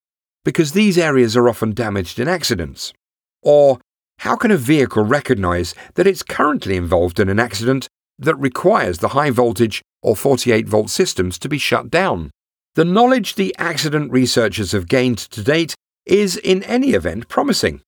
because 0.47 0.73
these 0.73 0.97
areas 0.97 1.37
are 1.37 1.47
often 1.47 1.75
damaged 1.75 2.19
in 2.19 2.27
accidents? 2.27 2.95
Or, 3.43 3.79
how 4.21 4.37
can 4.37 4.51
a 4.51 4.57
vehicle 4.57 5.05
recognize 5.05 5.75
that 5.95 6.07
it's 6.07 6.23
currently 6.23 6.77
involved 6.77 7.21
in 7.21 7.29
an 7.29 7.39
accident 7.39 7.89
that 8.19 8.35
requires 8.37 8.99
the 8.99 9.09
high 9.09 9.31
voltage 9.31 9.83
or 10.03 10.17
48 10.17 10.67
volt 10.67 10.91
systems 10.91 11.39
to 11.39 11.49
be 11.49 11.59
shut 11.59 11.91
down? 11.91 12.31
The 12.75 12.85
knowledge 12.85 13.35
the 13.35 13.55
accident 13.59 14.13
researchers 14.13 14.73
have 14.73 14.89
gained 14.89 15.19
to 15.19 15.43
date 15.43 15.75
is, 16.05 16.37
in 16.37 16.63
any 16.65 16.91
event, 16.91 17.29
promising. 17.29 17.81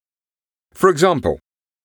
For 0.72 0.90
example, 0.90 1.38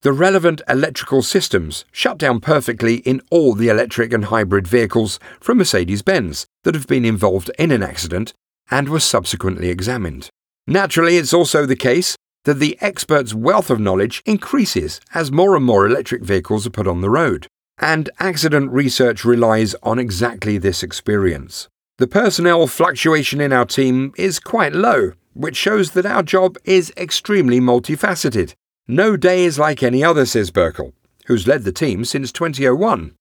the 0.03 0.11
relevant 0.11 0.61
electrical 0.67 1.21
systems 1.21 1.85
shut 1.91 2.17
down 2.17 2.41
perfectly 2.41 2.95
in 2.97 3.21
all 3.31 3.53
the 3.53 3.69
electric 3.69 4.11
and 4.11 4.25
hybrid 4.25 4.67
vehicles 4.67 5.17
from 5.39 5.59
Mercedes 5.59 6.01
Benz 6.01 6.45
that 6.63 6.75
have 6.75 6.87
been 6.87 7.05
involved 7.05 7.49
in 7.57 7.71
an 7.71 7.81
accident 7.81 8.33
and 8.69 8.89
were 8.89 8.99
subsequently 8.99 9.69
examined. 9.69 10.29
Naturally, 10.67 11.17
it's 11.17 11.33
also 11.33 11.65
the 11.65 11.75
case 11.75 12.15
that 12.45 12.59
the 12.59 12.77
expert's 12.81 13.33
wealth 13.33 13.69
of 13.69 13.79
knowledge 13.79 14.21
increases 14.25 14.99
as 15.13 15.31
more 15.31 15.55
and 15.55 15.65
more 15.65 15.85
electric 15.85 16.23
vehicles 16.23 16.67
are 16.67 16.71
put 16.71 16.87
on 16.87 17.01
the 17.01 17.09
road. 17.09 17.47
And 17.79 18.09
accident 18.19 18.71
research 18.71 19.25
relies 19.25 19.75
on 19.83 19.99
exactly 19.99 20.57
this 20.57 20.83
experience. 20.83 21.67
The 21.97 22.07
personnel 22.07 22.67
fluctuation 22.67 23.39
in 23.39 23.53
our 23.53 23.65
team 23.65 24.13
is 24.17 24.39
quite 24.39 24.73
low, 24.73 25.13
which 25.33 25.55
shows 25.55 25.91
that 25.91 26.05
our 26.05 26.23
job 26.23 26.57
is 26.65 26.91
extremely 26.97 27.59
multifaceted. 27.59 28.53
No 28.87 29.15
day 29.15 29.45
is 29.45 29.57
like 29.57 29.81
any 29.81 30.03
other, 30.03 30.25
says 30.25 30.51
Bürkle, 30.51 30.93
who's 31.25 31.47
led 31.47 31.63
the 31.63 31.71
team 31.71 32.03
since 32.03 32.31
2001. 32.31 33.15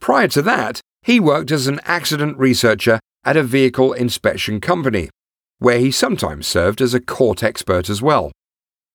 Prior 0.00 0.28
to 0.28 0.42
that, 0.42 0.80
he 1.02 1.20
worked 1.20 1.50
as 1.50 1.66
an 1.66 1.80
accident 1.84 2.36
researcher 2.38 2.98
at 3.24 3.36
a 3.36 3.42
vehicle 3.42 3.92
inspection 3.92 4.60
company, 4.60 5.10
where 5.58 5.78
he 5.78 5.90
sometimes 5.90 6.46
served 6.46 6.80
as 6.80 6.94
a 6.94 7.00
court 7.00 7.42
expert 7.42 7.88
as 7.88 8.02
well. 8.02 8.32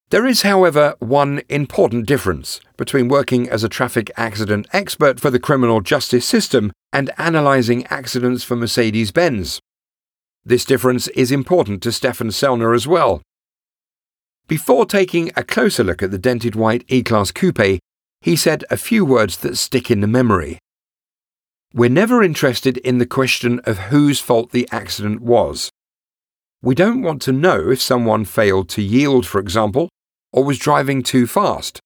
There 0.10 0.28
is, 0.28 0.44
however, 0.44 0.96
one 1.00 1.42
important 1.50 2.06
difference 2.06 2.60
between 2.78 3.08
working 3.08 3.50
as 3.50 3.64
a 3.64 3.70
traffic 3.70 4.12
accident 4.16 4.68
expert 4.72 5.20
for 5.20 5.32
the 5.32 5.40
criminal 5.40 5.82
justice 5.82 6.26
system 6.26 6.72
and 6.92 7.12
analysing 7.18 7.86
accidents 7.88 8.44
for 8.44 8.56
Mercedes 8.56 9.12
Benz. 9.12 9.60
This 10.46 10.66
difference 10.66 11.08
is 11.10 11.32
important 11.32 11.82
to 11.84 11.92
Stefan 11.92 12.28
Sellner 12.28 12.76
as 12.76 12.86
well. 12.86 13.22
Before 14.48 14.86
taking 14.86 15.32
a 15.36 15.44
closer 15.44 15.84
look 15.84 16.04
at 16.04 16.12
the 16.12 16.18
dented 16.18 16.54
white 16.54 16.84
E 16.90 17.02
Class 17.02 17.32
coupe, 17.32 17.80
he 18.22 18.36
said 18.36 18.66
a 18.70 18.78
few 18.78 19.06
words 19.06 19.38
that 19.38 19.58
stick 19.58 19.90
in 19.90 20.02
the 20.02 20.08
memory. 20.08 20.60
We're 21.74 21.90
never 21.90 22.22
interested 22.22 22.78
in 22.78 23.00
the 23.00 23.06
question 23.06 23.62
of 23.64 23.90
whose 23.90 24.20
fault 24.20 24.52
the 24.52 24.68
accident 24.72 25.22
was. 25.22 25.72
We 26.64 26.76
don't 26.76 27.02
want 27.02 27.22
to 27.24 27.34
know 27.34 27.70
if 27.70 27.82
someone 27.82 28.24
failed 28.24 28.70
to 28.70 28.82
yield, 28.82 29.28
for 29.28 29.40
example, 29.40 29.90
or 30.32 30.46
was 30.46 30.58
driving 30.58 31.04
too 31.04 31.28
fast. 31.28 31.82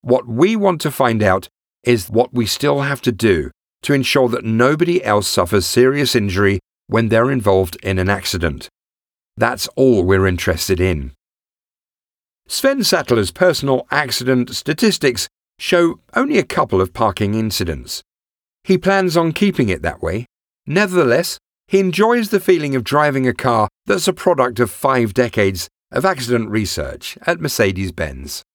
What 0.00 0.26
we 0.26 0.56
want 0.56 0.80
to 0.80 0.90
find 0.90 1.22
out 1.22 1.48
is 1.84 2.08
what 2.08 2.32
we 2.32 2.46
still 2.46 2.80
have 2.80 3.02
to 3.02 3.12
do 3.12 3.50
to 3.82 3.92
ensure 3.92 4.30
that 4.30 4.42
nobody 4.42 5.04
else 5.04 5.28
suffers 5.28 5.66
serious 5.66 6.16
injury 6.16 6.60
when 6.86 7.10
they're 7.10 7.30
involved 7.30 7.76
in 7.82 7.98
an 7.98 8.08
accident. 8.08 8.70
That's 9.36 9.68
all 9.76 10.02
we're 10.02 10.26
interested 10.26 10.80
in. 10.80 11.12
Sven 12.48 12.82
Sattler's 12.82 13.30
personal 13.30 13.86
accident 13.90 14.56
statistics 14.56 15.28
show 15.58 16.00
only 16.16 16.38
a 16.38 16.42
couple 16.42 16.80
of 16.80 16.94
parking 16.94 17.34
incidents. 17.34 18.02
He 18.64 18.78
plans 18.78 19.14
on 19.14 19.32
keeping 19.32 19.68
it 19.68 19.82
that 19.82 20.02
way. 20.02 20.24
Nevertheless, 20.66 21.38
he 21.70 21.78
enjoys 21.78 22.30
the 22.30 22.40
feeling 22.40 22.74
of 22.74 22.82
driving 22.82 23.28
a 23.28 23.32
car 23.32 23.68
that's 23.86 24.08
a 24.08 24.12
product 24.12 24.58
of 24.58 24.72
five 24.72 25.14
decades 25.14 25.68
of 25.92 26.04
accident 26.04 26.50
research 26.50 27.16
at 27.28 27.40
Mercedes 27.40 27.92
Benz. 27.92 28.42